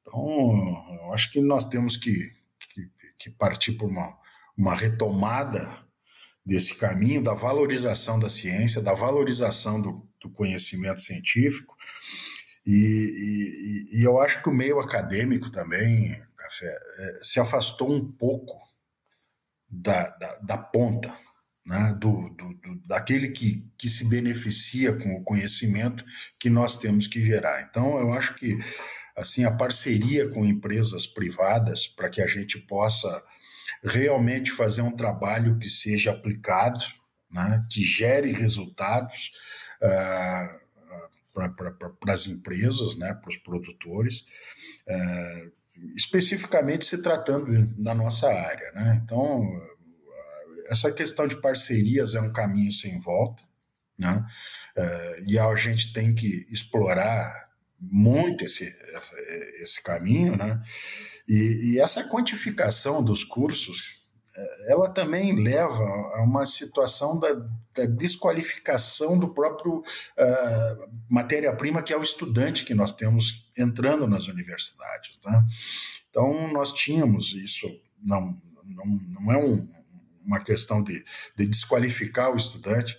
Então, 0.00 0.50
eu 1.02 1.12
acho 1.12 1.30
que 1.30 1.40
nós 1.40 1.66
temos 1.66 1.96
que, 1.96 2.32
que, 2.74 2.90
que 3.18 3.30
partir 3.30 3.72
por 3.72 3.88
uma, 3.90 4.18
uma 4.56 4.74
retomada 4.74 5.78
desse 6.44 6.74
caminho 6.74 7.22
da 7.22 7.34
valorização 7.34 8.18
da 8.18 8.28
ciência, 8.28 8.80
da 8.80 8.94
valorização 8.94 9.80
do, 9.80 10.09
do 10.20 10.30
conhecimento 10.30 11.00
científico. 11.00 11.76
E, 12.66 13.90
e, 13.92 14.00
e, 14.00 14.04
eu 14.04 14.20
acho 14.20 14.42
que 14.42 14.48
o 14.48 14.54
meio 14.54 14.78
acadêmico 14.78 15.50
também, 15.50 16.14
Café, 16.36 16.78
é, 16.98 17.18
se 17.22 17.40
afastou 17.40 17.90
um 17.90 18.12
pouco 18.12 18.58
da, 19.68 20.10
da, 20.10 20.38
da 20.38 20.58
ponta, 20.58 21.16
né, 21.66 21.96
do, 21.98 22.28
do, 22.30 22.54
do, 22.54 22.86
daquele 22.86 23.30
que, 23.30 23.66
que 23.78 23.88
se 23.88 24.08
beneficia 24.08 24.96
com 24.96 25.14
o 25.14 25.24
conhecimento 25.24 26.04
que 26.38 26.50
nós 26.50 26.78
temos 26.78 27.06
que 27.06 27.22
gerar. 27.22 27.62
Então, 27.62 27.98
eu 27.98 28.12
acho 28.12 28.34
que 28.34 28.58
assim 29.16 29.44
a 29.44 29.50
parceria 29.50 30.28
com 30.30 30.44
empresas 30.44 31.06
privadas 31.06 31.86
para 31.86 32.08
que 32.08 32.22
a 32.22 32.26
gente 32.26 32.58
possa 32.58 33.08
realmente 33.82 34.50
fazer 34.50 34.82
um 34.82 34.94
trabalho 34.94 35.58
que 35.58 35.68
seja 35.68 36.10
aplicado, 36.10 36.78
né, 37.30 37.64
que 37.70 37.82
gere 37.82 38.32
resultados 38.32 39.30
uh, 39.82 40.60
para 41.32 42.12
as 42.12 42.26
empresas, 42.26 42.96
né, 42.96 43.14
para 43.14 43.28
os 43.28 43.36
produtores, 43.38 44.26
uh, 44.88 45.52
especificamente 45.96 46.84
se 46.84 47.02
tratando 47.02 47.66
da 47.82 47.94
nossa 47.94 48.28
área. 48.28 48.72
Né? 48.72 49.00
Então, 49.04 49.40
essa 50.68 50.92
questão 50.92 51.26
de 51.26 51.40
parcerias 51.40 52.14
é 52.14 52.20
um 52.20 52.32
caminho 52.32 52.72
sem 52.72 53.00
volta, 53.00 53.42
né? 53.98 54.24
E 55.26 55.38
a 55.38 55.54
gente 55.56 55.92
tem 55.92 56.14
que 56.14 56.46
explorar 56.48 57.50
muito 57.80 58.44
esse, 58.44 58.72
esse 59.60 59.82
caminho, 59.82 60.36
né? 60.36 60.60
E, 61.26 61.72
e, 61.72 61.80
essa 61.80 62.08
quantificação 62.08 63.02
dos 63.02 63.24
cursos, 63.24 63.99
ela 64.66 64.88
também 64.88 65.34
leva 65.36 65.82
a 66.14 66.22
uma 66.22 66.44
situação 66.44 67.18
da, 67.18 67.32
da 67.32 67.86
desqualificação 67.86 69.18
do 69.18 69.28
próprio 69.28 69.78
uh, 69.78 70.90
matéria-prima, 71.08 71.82
que 71.82 71.92
é 71.92 71.96
o 71.96 72.02
estudante 72.02 72.64
que 72.64 72.74
nós 72.74 72.92
temos 72.92 73.50
entrando 73.56 74.06
nas 74.06 74.28
universidades. 74.28 75.18
Tá? 75.18 75.44
Então, 76.08 76.52
nós 76.52 76.72
tínhamos 76.72 77.34
isso, 77.34 77.66
não, 78.02 78.36
não, 78.64 78.86
não 78.86 79.32
é 79.32 79.36
um, 79.36 79.68
uma 80.24 80.40
questão 80.40 80.82
de, 80.82 81.04
de 81.36 81.46
desqualificar 81.46 82.32
o 82.32 82.36
estudante, 82.36 82.98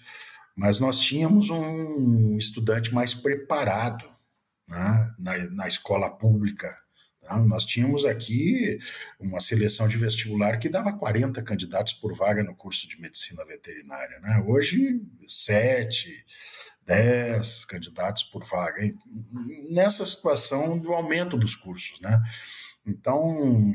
mas 0.55 0.79
nós 0.79 0.99
tínhamos 0.99 1.49
um 1.49 2.37
estudante 2.37 2.93
mais 2.93 3.13
preparado 3.13 4.05
né, 4.67 5.13
na, 5.17 5.37
na 5.49 5.67
escola 5.67 6.09
pública. 6.09 6.69
Tá? 7.21 7.37
Nós 7.37 7.65
tínhamos 7.65 8.03
aqui 8.05 8.79
uma 9.19 9.39
seleção 9.39 9.87
de 9.87 9.97
vestibular 9.97 10.57
que 10.57 10.69
dava 10.69 10.97
40 10.97 11.41
candidatos 11.43 11.93
por 11.93 12.15
vaga 12.15 12.43
no 12.43 12.55
curso 12.55 12.87
de 12.87 12.99
medicina 12.99 13.45
veterinária. 13.45 14.19
Né? 14.19 14.43
Hoje, 14.47 15.01
sete, 15.27 16.25
dez 16.85 17.63
candidatos 17.65 18.23
por 18.23 18.43
vaga. 18.43 18.81
Nessa 19.69 20.03
situação 20.03 20.77
do 20.77 20.93
aumento 20.93 21.37
dos 21.37 21.55
cursos. 21.55 21.99
Né? 22.01 22.19
Então, 22.85 23.73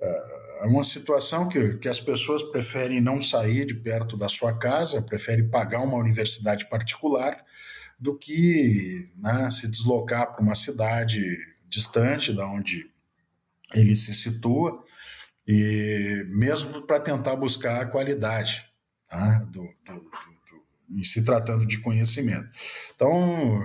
é, 0.00 0.62
é 0.62 0.66
uma 0.66 0.82
situação 0.82 1.48
que, 1.48 1.78
que 1.78 1.88
as 1.88 2.00
pessoas 2.00 2.42
preferem 2.42 3.00
não 3.00 3.22
sair 3.22 3.64
de 3.64 3.74
perto 3.74 4.16
da 4.16 4.28
sua 4.28 4.58
casa, 4.58 5.02
preferem 5.02 5.48
pagar 5.48 5.82
uma 5.82 5.96
universidade 5.96 6.68
particular 6.68 7.44
do 7.98 8.18
que 8.18 9.08
né, 9.18 9.48
se 9.50 9.68
deslocar 9.68 10.34
para 10.34 10.42
uma 10.42 10.54
cidade 10.54 11.22
distante 11.68 12.32
da 12.32 12.46
onde 12.46 12.90
ele 13.74 13.94
se 13.94 14.14
situa 14.14 14.84
e 15.46 16.24
mesmo 16.28 16.82
para 16.82 17.00
tentar 17.00 17.36
buscar 17.36 17.82
a 17.82 17.86
qualidade 17.86 18.64
tá, 19.08 19.38
do, 19.50 19.62
do, 19.84 19.92
do, 19.94 20.98
em 20.98 21.02
se 21.02 21.24
tratando 21.24 21.66
de 21.66 21.78
conhecimento. 21.78 22.48
Então, 22.94 23.62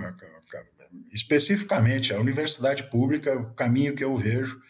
especificamente, 1.12 2.12
a 2.12 2.20
universidade 2.20 2.84
pública, 2.84 3.36
o 3.36 3.54
caminho 3.54 3.94
que 3.94 4.04
eu 4.04 4.16
vejo, 4.16 4.60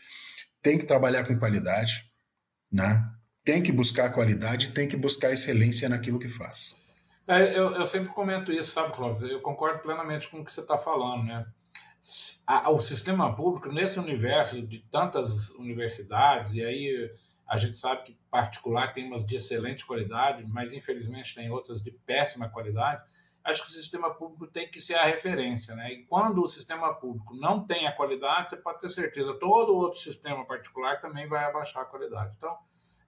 tem 0.61 0.79
que 0.79 0.87
trabalhar 0.87 1.25
com 1.25 1.38
qualidade, 1.38 2.05
né? 2.71 3.12
tem 3.45 3.62
que 3.62 3.73
buscar 3.73 4.11
qualidade, 4.11 4.71
tem 4.71 4.88
que 4.88 4.97
buscar 4.97 5.33
excelência 5.33 5.88
naquilo 5.88 6.18
que 6.18 6.29
faz. 6.29 6.77
É, 7.27 7.57
eu, 7.57 7.75
eu, 7.75 7.85
sempre 7.85 8.11
comento 8.11 8.53
isso, 8.53 8.71
sabe, 8.71 8.92
Clóvis? 8.92 9.23
Eu 9.23 9.40
concordo 9.40 9.81
plenamente 9.81 10.29
com 10.29 10.40
o 10.40 10.45
que 10.45 10.53
você 10.53 10.61
está 10.61 10.77
falando, 10.77 11.25
né? 11.25 11.47
O 12.69 12.79
sistema 12.81 13.35
público, 13.35 13.71
nesse 13.71 14.01
universo 14.01 14.61
de 14.61 14.81
tantas 14.91 15.51
universidades, 15.51 16.55
e 16.55 16.65
aí 16.65 17.12
a 17.47 17.57
gente 17.57 17.79
sabe 17.79 18.03
que 18.03 18.19
particular 18.31 18.93
tem 18.93 19.07
umas 19.07 19.25
de 19.25 19.37
excelente 19.37 19.87
qualidade, 19.87 20.45
mas 20.47 20.73
infelizmente 20.73 21.35
tem 21.35 21.51
outras 21.51 21.81
de 21.81 21.91
péssima 21.91 22.49
qualidade 22.49 23.03
acho 23.45 23.62
que 23.62 23.69
o 23.69 23.73
sistema 23.73 24.15
público 24.15 24.47
tem 24.47 24.69
que 24.69 24.81
ser 24.81 24.95
a 24.95 25.05
referência, 25.05 25.75
né? 25.75 25.93
E 25.93 26.05
quando 26.05 26.43
o 26.43 26.47
sistema 26.47 26.95
público 26.95 27.35
não 27.35 27.65
tem 27.65 27.87
a 27.87 27.93
qualidade, 27.93 28.51
você 28.51 28.57
pode 28.57 28.81
ter 28.81 28.88
certeza, 28.88 29.35
todo 29.35 29.75
outro 29.75 29.99
sistema 29.99 30.45
particular 30.45 31.01
também 31.01 31.27
vai 31.27 31.45
abaixar 31.45 31.83
a 31.83 31.87
qualidade. 31.87 32.35
Então, 32.37 32.57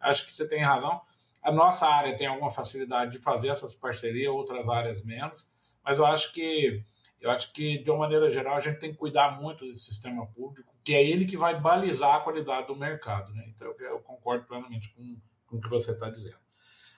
acho 0.00 0.24
que 0.26 0.32
você 0.32 0.46
tem 0.46 0.62
razão. 0.62 1.00
A 1.42 1.52
nossa 1.52 1.86
área 1.86 2.16
tem 2.16 2.26
alguma 2.26 2.50
facilidade 2.50 3.12
de 3.12 3.18
fazer 3.18 3.48
essas 3.48 3.74
parcerias, 3.74 4.32
outras 4.32 4.68
áreas 4.68 5.04
menos, 5.04 5.48
mas 5.84 5.98
eu 5.98 6.06
acho 6.06 6.32
que 6.32 6.82
eu 7.24 7.30
acho 7.30 7.54
que 7.54 7.78
de 7.78 7.90
uma 7.90 8.00
maneira 8.00 8.28
geral 8.28 8.54
a 8.54 8.60
gente 8.60 8.78
tem 8.78 8.92
que 8.92 8.98
cuidar 8.98 9.40
muito 9.40 9.64
desse 9.64 9.80
sistema 9.80 10.26
público, 10.26 10.76
que 10.84 10.94
é 10.94 11.02
ele 11.02 11.24
que 11.24 11.38
vai 11.38 11.58
balizar 11.58 12.16
a 12.16 12.20
qualidade 12.20 12.66
do 12.66 12.76
mercado, 12.76 13.32
né? 13.32 13.46
Então 13.48 13.74
eu 13.80 13.98
concordo 14.00 14.44
plenamente 14.44 14.92
com, 14.92 15.16
com 15.46 15.56
o 15.56 15.60
que 15.60 15.70
você 15.70 15.92
está 15.92 16.10
dizendo. 16.10 16.36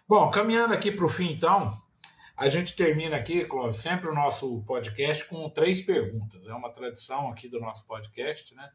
Bom, 0.09 0.29
caminhando 0.29 0.75
aqui 0.75 0.91
para 0.91 1.07
o 1.07 1.09
fim, 1.09 1.31
então, 1.31 1.73
a 2.37 2.49
gente 2.49 2.75
termina 2.75 3.17
aqui, 3.17 3.45
Clóvis, 3.45 3.77
sempre 3.77 4.09
o 4.09 4.15
nosso 4.15 4.65
podcast 4.65 5.29
com 5.29 5.49
três 5.49 5.83
perguntas. 5.83 6.49
É 6.49 6.53
uma 6.53 6.73
tradição 6.73 7.29
aqui 7.29 7.49
do 7.49 7.61
nosso 7.61 7.87
podcast, 7.87 8.53
né? 8.57 8.69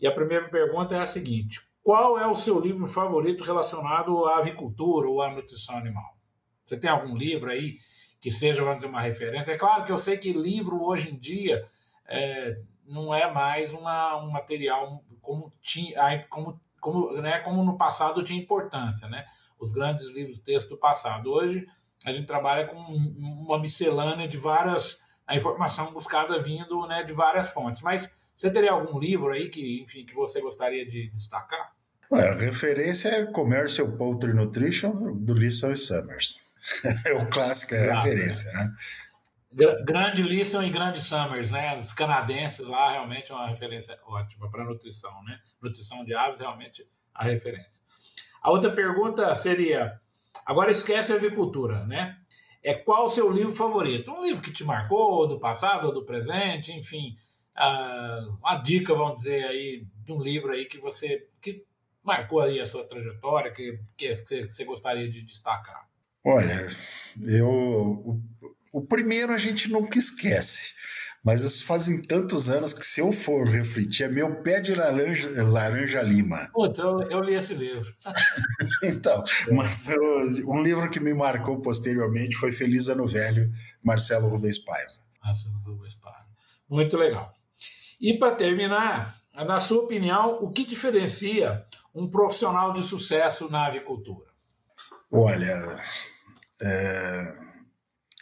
E 0.00 0.06
a 0.06 0.12
primeira 0.12 0.48
pergunta 0.48 0.96
é 0.96 1.00
a 1.00 1.04
seguinte: 1.04 1.60
qual 1.82 2.18
é 2.18 2.26
o 2.26 2.34
seu 2.34 2.58
livro 2.58 2.86
favorito 2.86 3.44
relacionado 3.44 4.24
à 4.24 4.38
avicultura 4.38 5.06
ou 5.06 5.20
à 5.20 5.30
nutrição 5.30 5.76
animal? 5.76 6.16
Você 6.64 6.80
tem 6.80 6.88
algum 6.88 7.14
livro 7.14 7.50
aí 7.50 7.76
que 8.20 8.30
seja, 8.30 8.62
vamos 8.62 8.76
dizer, 8.76 8.88
uma 8.88 9.00
referência? 9.00 9.52
É 9.52 9.56
claro 9.56 9.84
que 9.84 9.92
eu 9.92 9.96
sei 9.96 10.16
que 10.16 10.32
livro 10.32 10.82
hoje 10.82 11.10
em 11.10 11.18
dia 11.18 11.64
é, 12.08 12.58
não 12.86 13.14
é 13.14 13.30
mais 13.30 13.72
uma, 13.72 14.16
um 14.22 14.30
material 14.30 15.04
como, 15.20 15.52
tinha, 15.60 16.24
como, 16.28 16.60
como, 16.80 17.12
né, 17.20 17.40
como 17.40 17.64
no 17.64 17.76
passado 17.76 18.22
tinha 18.22 18.40
importância, 18.40 19.08
né? 19.08 19.24
Os 19.58 19.72
grandes 19.72 20.10
livros 20.10 20.38
texto 20.38 20.70
do 20.70 20.76
passado. 20.76 21.30
Hoje 21.30 21.66
a 22.04 22.12
gente 22.12 22.26
trabalha 22.26 22.66
com 22.66 22.76
uma 22.76 23.58
miscelânea 23.58 24.28
de 24.28 24.36
várias 24.36 25.04
a 25.26 25.34
informação 25.34 25.92
buscada 25.92 26.40
vindo 26.40 26.86
né, 26.86 27.02
de 27.02 27.12
várias 27.12 27.50
fontes. 27.50 27.82
Mas 27.82 28.32
você 28.36 28.50
teria 28.50 28.72
algum 28.72 28.98
livro 28.98 29.32
aí 29.32 29.48
que, 29.48 29.82
enfim, 29.82 30.04
que 30.04 30.14
você 30.14 30.40
gostaria 30.40 30.86
de 30.86 31.10
destacar? 31.10 31.74
a 32.12 32.34
referência 32.34 33.08
é 33.08 33.26
Commercial 33.26 33.90
Poultry 33.96 34.32
Nutrition, 34.32 35.16
do 35.16 35.34
Lisson 35.34 35.72
e 35.72 35.76
Summers. 35.76 36.45
é 37.06 37.12
o 37.12 37.28
clássico, 37.28 37.74
é 37.74 37.90
a 37.90 38.00
referência, 38.00 38.52
né? 38.52 38.74
Grande 39.84 40.22
Lisson 40.22 40.62
e 40.62 40.70
grande 40.70 41.00
Summers, 41.00 41.50
né? 41.50 41.74
Os 41.74 41.94
canadenses 41.94 42.66
lá 42.66 42.92
realmente 42.92 43.32
é 43.32 43.34
uma 43.34 43.48
referência 43.48 43.98
ótima 44.04 44.50
para 44.50 44.64
nutrição, 44.64 45.22
né? 45.24 45.38
Nutrição 45.62 46.04
de 46.04 46.14
aves 46.14 46.40
realmente 46.40 46.86
a 47.14 47.24
referência. 47.24 47.82
A 48.42 48.50
outra 48.50 48.70
pergunta 48.70 49.34
seria: 49.34 49.98
Agora 50.46 50.70
esquece 50.70 51.12
a 51.12 51.16
agricultura, 51.16 51.84
né? 51.86 52.16
É 52.62 52.74
qual 52.74 53.04
o 53.06 53.08
seu 53.08 53.30
livro 53.30 53.50
favorito? 53.50 54.10
Um 54.10 54.24
livro 54.24 54.42
que 54.42 54.52
te 54.52 54.64
marcou, 54.64 55.26
do 55.26 55.40
passado 55.40 55.86
ou 55.86 55.92
do 55.92 56.04
presente, 56.04 56.72
enfim, 56.72 57.14
uh, 57.56 58.36
uma 58.38 58.56
dica, 58.56 58.94
vamos 58.94 59.20
dizer 59.20 59.44
aí, 59.44 59.86
de 60.04 60.12
um 60.12 60.20
livro 60.20 60.52
aí 60.52 60.66
que 60.66 60.78
você 60.78 61.28
que 61.40 61.64
marcou 62.02 62.40
aí 62.40 62.60
a 62.60 62.64
sua 62.64 62.86
trajetória, 62.86 63.52
que, 63.52 63.80
que 63.96 64.14
você 64.14 64.64
gostaria 64.64 65.08
de 65.08 65.22
destacar. 65.22 65.88
Olha, 66.28 66.66
eu 67.22 67.48
o, 67.48 68.20
o 68.72 68.82
primeiro 68.84 69.32
a 69.32 69.36
gente 69.36 69.70
nunca 69.70 69.96
esquece, 69.96 70.74
Mas 71.22 71.42
isso 71.42 71.64
fazem 71.64 72.02
tantos 72.02 72.48
anos 72.48 72.74
que, 72.74 72.84
se 72.84 73.00
eu 73.00 73.12
for 73.12 73.46
refletir, 73.46 74.06
é 74.06 74.08
meu 74.08 74.42
pé 74.42 74.60
de 74.60 74.74
laranja, 74.74 75.30
laranja 75.44 76.02
lima. 76.02 76.50
Putz, 76.52 76.80
eu, 76.80 77.00
eu 77.02 77.20
li 77.20 77.34
esse 77.34 77.54
livro. 77.54 77.94
então, 78.82 79.22
mas 79.52 79.88
eu, 79.88 80.02
um 80.48 80.60
livro 80.64 80.90
que 80.90 80.98
me 80.98 81.14
marcou 81.14 81.60
posteriormente 81.60 82.34
foi 82.34 82.50
Feliz 82.50 82.88
Ano 82.88 83.06
Velho, 83.06 83.48
Marcelo 83.80 84.28
Rubens 84.28 84.58
Paiva. 84.58 84.90
Marcelo 85.24 85.58
Rubens 85.64 85.94
Paiva. 85.94 86.26
Muito 86.68 86.96
legal. 86.96 87.32
E 88.00 88.18
para 88.18 88.34
terminar, 88.34 89.14
na 89.32 89.60
sua 89.60 89.84
opinião, 89.84 90.42
o 90.42 90.50
que 90.50 90.64
diferencia 90.64 91.64
um 91.94 92.10
profissional 92.10 92.72
de 92.72 92.82
sucesso 92.82 93.48
na 93.48 93.66
avicultura? 93.66 94.26
Olha, 95.10 95.56
é, 96.62 97.38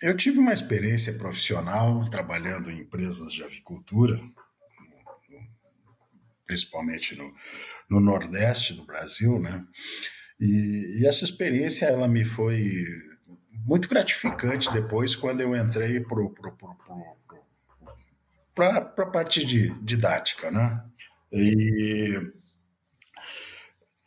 eu 0.03 0.16
tive 0.16 0.39
uma 0.39 0.53
experiência 0.53 1.14
profissional 1.14 2.03
trabalhando 2.11 2.70
em 2.70 2.80
empresas 2.80 3.32
de 3.32 3.43
avicultura, 3.43 4.20
principalmente 6.47 7.16
no, 7.16 7.32
no 7.89 8.01
Nordeste 8.01 8.74
do 8.74 8.85
Brasil, 8.85 9.39
né? 9.39 9.64
E, 10.39 11.01
e, 11.01 11.07
essa 11.07 11.24
experiência 11.24 11.87
ela 11.87 12.09
me 12.09 12.24
foi 12.24 12.70
muito 13.64 13.89
gratificante 13.89 14.70
depois 14.72 15.14
quando 15.14 15.41
eu 15.41 15.57
entrei 15.57 16.05
para 18.55 18.76
a 18.76 19.07
parte 19.07 19.47
de 19.47 19.70
didática, 19.82 20.51
né? 20.51 20.85
E 21.32 22.32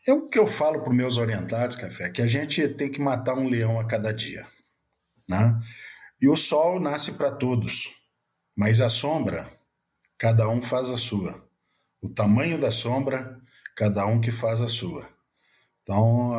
é 0.07 0.13
o 0.13 0.27
que 0.27 0.39
eu 0.39 0.47
falo 0.47 0.79
para 0.79 0.89
os 0.89 0.95
meus 0.95 1.17
orientados, 1.17 1.75
Café, 1.75 2.09
que 2.09 2.21
a 2.21 2.27
gente 2.27 2.67
tem 2.69 2.89
que 2.89 3.01
matar 3.01 3.35
um 3.37 3.49
leão 3.49 3.79
a 3.79 3.85
cada 3.85 4.13
dia. 4.13 4.47
Né? 5.29 5.59
E 6.21 6.29
o 6.29 6.35
sol 6.35 6.79
nasce 6.79 7.13
para 7.13 7.29
todos, 7.29 7.93
mas 8.55 8.79
a 8.79 8.89
sombra, 8.89 9.51
cada 10.17 10.47
um 10.47 10.61
faz 10.61 10.89
a 10.89 10.97
sua. 10.97 11.45
O 12.01 12.09
tamanho 12.09 12.57
da 12.57 12.71
sombra, 12.71 13.37
cada 13.75 14.05
um 14.05 14.21
que 14.21 14.31
faz 14.31 14.61
a 14.61 14.67
sua. 14.67 15.07
Então, 15.83 16.31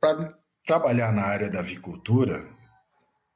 para 0.00 0.38
trabalhar 0.64 1.12
na 1.12 1.24
área 1.24 1.50
da 1.50 1.58
avicultura, 1.58 2.46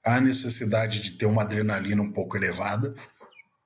há 0.04 0.20
necessidade 0.20 1.00
de 1.00 1.14
ter 1.14 1.26
uma 1.26 1.42
adrenalina 1.42 2.00
um 2.00 2.12
pouco 2.12 2.36
elevada, 2.36 2.94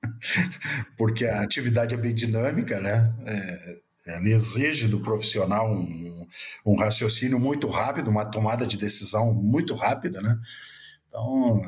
porque 0.97 1.25
a 1.25 1.41
atividade 1.41 1.93
é 1.93 1.97
bem 1.97 2.13
dinâmica, 2.13 2.79
né? 2.79 3.13
É, 3.27 3.88
ela 4.05 4.27
exige 4.27 4.87
do 4.87 5.01
profissional 5.01 5.71
um, 5.71 6.27
um, 6.65 6.75
raciocínio 6.75 7.39
muito 7.39 7.67
rápido, 7.67 8.09
uma 8.09 8.25
tomada 8.25 8.65
de 8.65 8.77
decisão 8.77 9.33
muito 9.33 9.75
rápida, 9.75 10.21
né? 10.21 10.39
Então, 11.07 11.59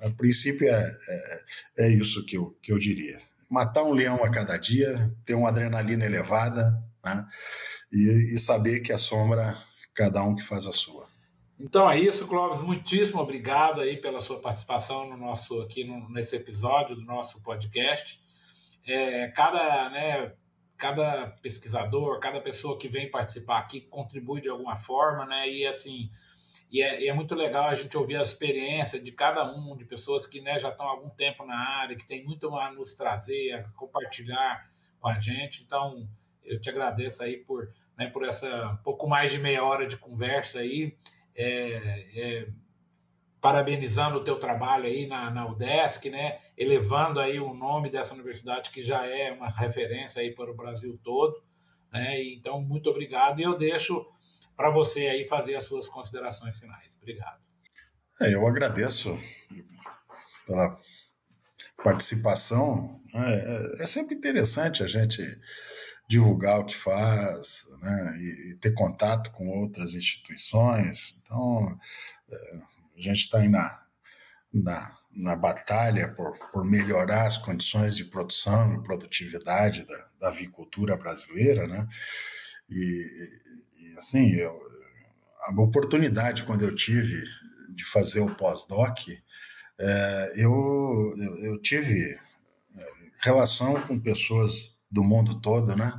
a 0.00 0.10
princípio 0.10 0.68
é, 0.68 0.98
é, 1.08 1.42
é, 1.78 1.88
isso 1.88 2.24
que 2.24 2.36
eu, 2.36 2.56
que 2.62 2.72
eu 2.72 2.78
diria. 2.78 3.18
Matar 3.48 3.82
um 3.82 3.92
leão 3.92 4.24
a 4.24 4.30
cada 4.30 4.56
dia, 4.56 5.12
ter 5.24 5.34
uma 5.34 5.48
adrenalina 5.48 6.04
elevada, 6.04 6.82
né? 7.04 7.26
E, 7.92 8.34
e 8.34 8.38
saber 8.38 8.80
que 8.80 8.92
a 8.92 8.98
sombra, 8.98 9.56
cada 9.94 10.22
um 10.22 10.34
que 10.34 10.42
faz 10.42 10.66
a 10.66 10.72
sua. 10.72 11.08
Então 11.58 11.90
é 11.90 11.98
isso, 11.98 12.26
Clóvis. 12.26 12.62
Muitíssimo 12.62 13.20
obrigado 13.20 13.82
aí 13.82 13.96
pela 13.96 14.20
sua 14.20 14.40
participação 14.40 15.08
no 15.08 15.16
nosso 15.16 15.60
aqui 15.60 15.84
no, 15.84 16.08
nesse 16.08 16.34
episódio 16.36 16.96
do 16.96 17.04
nosso 17.04 17.42
podcast. 17.42 18.18
É, 18.86 19.28
cada 19.28 19.90
né, 19.90 20.32
cada 20.80 21.26
pesquisador, 21.42 22.18
cada 22.20 22.40
pessoa 22.40 22.78
que 22.78 22.88
vem 22.88 23.10
participar 23.10 23.58
aqui 23.58 23.82
contribui 23.82 24.40
de 24.40 24.48
alguma 24.48 24.76
forma, 24.76 25.26
né? 25.26 25.46
E 25.46 25.66
assim, 25.66 26.10
e 26.72 26.80
é, 26.82 27.02
e 27.02 27.08
é, 27.08 27.12
muito 27.12 27.34
legal 27.34 27.68
a 27.68 27.74
gente 27.74 27.94
ouvir 27.98 28.16
a 28.16 28.22
experiência 28.22 28.98
de 28.98 29.12
cada 29.12 29.44
um, 29.44 29.76
de 29.76 29.84
pessoas 29.84 30.26
que 30.26 30.40
né, 30.40 30.58
já 30.58 30.70
estão 30.70 30.86
há 30.88 30.92
algum 30.92 31.10
tempo 31.10 31.44
na 31.44 31.54
área, 31.54 31.94
que 31.94 32.06
tem 32.06 32.24
muito 32.24 32.56
a 32.56 32.72
nos 32.72 32.94
trazer, 32.94 33.52
a 33.52 33.62
compartilhar 33.72 34.64
com 34.98 35.08
a 35.08 35.18
gente. 35.18 35.62
Então, 35.62 36.08
eu 36.42 36.58
te 36.58 36.70
agradeço 36.70 37.22
aí 37.22 37.36
por, 37.36 37.70
né, 37.98 38.08
por 38.08 38.24
essa 38.24 38.80
pouco 38.82 39.06
mais 39.06 39.30
de 39.30 39.38
meia 39.38 39.62
hora 39.62 39.86
de 39.86 39.98
conversa 39.98 40.60
aí. 40.60 40.96
É, 41.36 42.06
é, 42.14 42.48
parabenizando 43.40 44.18
o 44.18 44.24
teu 44.24 44.38
trabalho 44.38 44.84
aí 44.84 45.06
na, 45.06 45.30
na 45.30 45.46
UDESC, 45.46 46.10
né, 46.10 46.38
elevando 46.56 47.18
aí 47.18 47.40
o 47.40 47.54
nome 47.54 47.88
dessa 47.88 48.14
universidade 48.14 48.70
que 48.70 48.82
já 48.82 49.06
é 49.06 49.32
uma 49.32 49.48
referência 49.48 50.20
aí 50.20 50.34
para 50.34 50.50
o 50.50 50.56
Brasil 50.56 50.98
todo, 51.02 51.42
né, 51.92 52.22
então 52.22 52.60
muito 52.60 52.90
obrigado 52.90 53.40
e 53.40 53.42
eu 53.42 53.56
deixo 53.56 54.06
para 54.56 54.70
você 54.70 55.06
aí 55.06 55.24
fazer 55.24 55.54
as 55.54 55.64
suas 55.64 55.88
considerações 55.88 56.58
finais. 56.58 56.98
Obrigado. 56.98 57.40
É, 58.20 58.34
eu 58.34 58.46
agradeço 58.46 59.16
pela 60.46 60.78
participação. 61.82 63.00
É, 63.14 63.78
é, 63.78 63.82
é 63.82 63.86
sempre 63.86 64.14
interessante 64.14 64.82
a 64.82 64.86
gente 64.86 65.22
divulgar 66.06 66.60
o 66.60 66.66
que 66.66 66.76
faz, 66.76 67.64
né, 67.80 68.18
e, 68.18 68.50
e 68.50 68.54
ter 68.56 68.72
contato 68.72 69.30
com 69.30 69.48
outras 69.48 69.94
instituições. 69.94 71.16
Então, 71.22 71.78
é, 72.30 72.58
a 73.00 73.02
gente 73.02 73.20
está 73.20 73.38
aí 73.38 73.48
na, 73.48 73.82
na, 74.52 74.96
na 75.14 75.36
batalha 75.36 76.08
por, 76.14 76.38
por 76.52 76.64
melhorar 76.64 77.26
as 77.26 77.38
condições 77.38 77.96
de 77.96 78.04
produção 78.04 78.74
e 78.74 78.82
produtividade 78.82 79.86
da, 79.86 80.08
da 80.20 80.28
avicultura 80.28 80.96
brasileira, 80.96 81.66
né? 81.66 81.88
E, 82.68 83.38
e 83.78 83.94
assim, 83.96 84.32
eu, 84.34 84.58
a 85.42 85.60
oportunidade 85.60 86.44
quando 86.44 86.62
eu 86.62 86.74
tive 86.74 87.20
de 87.74 87.84
fazer 87.84 88.20
o 88.20 88.34
pós-doc, 88.34 88.98
é, 89.80 90.32
eu, 90.36 91.14
eu, 91.16 91.38
eu 91.38 91.62
tive 91.62 92.18
é, 92.76 92.86
relação 93.22 93.80
com 93.86 93.98
pessoas 93.98 94.76
do 94.90 95.02
mundo 95.02 95.40
todo, 95.40 95.74
né? 95.74 95.92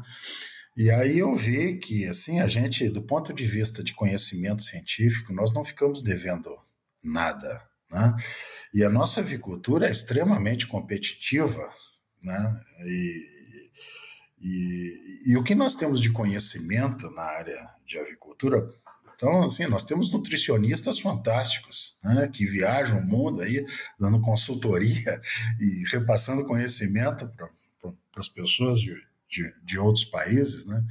E 0.78 0.90
aí 0.90 1.20
eu 1.20 1.36
vi 1.36 1.78
que, 1.78 2.08
assim, 2.08 2.40
a 2.40 2.48
gente, 2.48 2.90
do 2.90 3.02
ponto 3.02 3.34
de 3.34 3.46
vista 3.46 3.84
de 3.84 3.94
conhecimento 3.94 4.62
científico, 4.62 5.34
nós 5.34 5.54
não 5.54 5.64
ficamos 5.64 6.02
devendo 6.02 6.58
nada. 7.04 7.62
Né? 7.92 8.16
E 8.74 8.84
a 8.84 8.90
nossa 8.90 9.20
avicultura 9.20 9.88
é 9.88 9.92
extremamente 9.92 10.66
competitiva, 10.66 11.70
né? 12.24 12.62
E, 12.84 13.32
e, 14.40 15.32
e, 15.32 15.38
o 15.38 15.44
que 15.44 15.54
nós 15.54 15.76
temos 15.76 16.00
de 16.00 16.12
conhecimento 16.12 17.10
na 17.12 17.24
área 17.24 17.70
de 17.86 18.00
avicultura, 18.00 18.68
então, 19.14 19.44
assim, 19.44 19.68
nós 19.68 19.84
temos 19.84 20.12
nutricionistas 20.12 21.00
fantásticos, 21.00 22.00
né, 22.04 22.28
que 22.28 22.46
viajam 22.46 23.00
o 23.00 23.06
mundo 23.06 23.42
aí, 23.42 23.64
dando 24.00 24.22
consultoria 24.22 25.22
e 25.60 25.84
repassando 25.92 26.48
conhecimento 26.48 27.28
para 27.28 27.50
as 28.16 28.28
pessoas 28.28 28.80
de, 28.80 28.96
de, 29.30 29.54
de 29.64 29.78
outros 29.78 30.06
países, 30.06 30.66
né? 30.66 30.84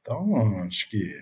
Então, 0.00 0.62
acho 0.62 0.88
que 0.88 1.20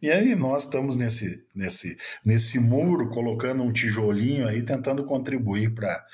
e 0.00 0.10
aí 0.10 0.34
nós 0.34 0.64
estamos 0.64 0.96
nesse, 0.96 1.46
nesse, 1.54 1.98
nesse 2.24 2.58
muro, 2.58 3.10
colocando 3.10 3.62
um 3.62 3.72
tijolinho 3.72 4.46
aí, 4.46 4.62
tentando 4.62 5.04
contribuir 5.04 5.74
para 5.74 6.06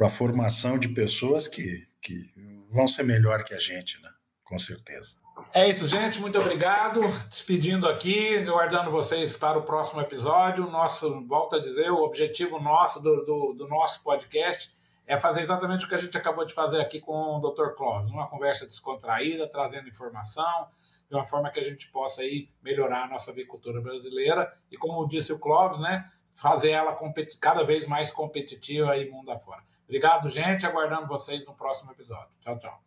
a 0.00 0.08
formação 0.08 0.78
de 0.78 0.88
pessoas 0.88 1.46
que, 1.46 1.86
que 2.00 2.30
vão 2.70 2.86
ser 2.86 3.02
melhor 3.02 3.44
que 3.44 3.54
a 3.54 3.58
gente, 3.58 4.00
né? 4.00 4.08
Com 4.44 4.58
certeza. 4.58 5.16
É 5.52 5.68
isso, 5.68 5.86
gente. 5.86 6.20
Muito 6.20 6.38
obrigado. 6.38 7.00
Despedindo 7.00 7.86
aqui, 7.86 8.38
guardando 8.44 8.90
vocês 8.90 9.36
para 9.36 9.58
o 9.58 9.62
próximo 9.62 10.00
episódio. 10.00 10.70
Nosso, 10.70 11.26
volto 11.26 11.56
a 11.56 11.60
dizer, 11.60 11.90
o 11.90 12.02
objetivo 12.02 12.60
nosso 12.60 13.02
do, 13.02 13.24
do, 13.24 13.52
do 13.54 13.68
nosso 13.68 14.02
podcast 14.02 14.70
é 15.06 15.18
fazer 15.20 15.42
exatamente 15.42 15.84
o 15.84 15.88
que 15.88 15.94
a 15.94 15.98
gente 15.98 16.16
acabou 16.18 16.44
de 16.44 16.52
fazer 16.52 16.80
aqui 16.80 17.00
com 17.00 17.36
o 17.36 17.38
Dr. 17.38 17.74
Clóvis, 17.76 18.10
uma 18.10 18.26
conversa 18.26 18.66
descontraída, 18.66 19.48
trazendo 19.48 19.88
informação, 19.88 20.68
de 21.08 21.14
uma 21.14 21.24
forma 21.24 21.50
que 21.50 21.60
a 21.60 21.62
gente 21.62 21.88
possa 21.90 22.22
aí 22.22 22.48
melhorar 22.62 23.04
a 23.04 23.08
nossa 23.08 23.30
avicultura 23.30 23.80
brasileira 23.80 24.52
e, 24.70 24.76
como 24.76 25.06
disse 25.06 25.32
o 25.32 25.38
Clóvis, 25.38 25.78
né, 25.78 26.04
fazer 26.32 26.70
ela 26.70 26.96
cada 27.40 27.62
vez 27.62 27.86
mais 27.86 28.10
competitiva 28.10 28.90
aí 28.90 29.08
mundo 29.08 29.30
afora. 29.30 29.62
Obrigado, 29.84 30.28
gente. 30.28 30.66
Aguardando 30.66 31.06
vocês 31.06 31.46
no 31.46 31.54
próximo 31.54 31.92
episódio. 31.92 32.30
Tchau, 32.40 32.58
tchau. 32.58 32.86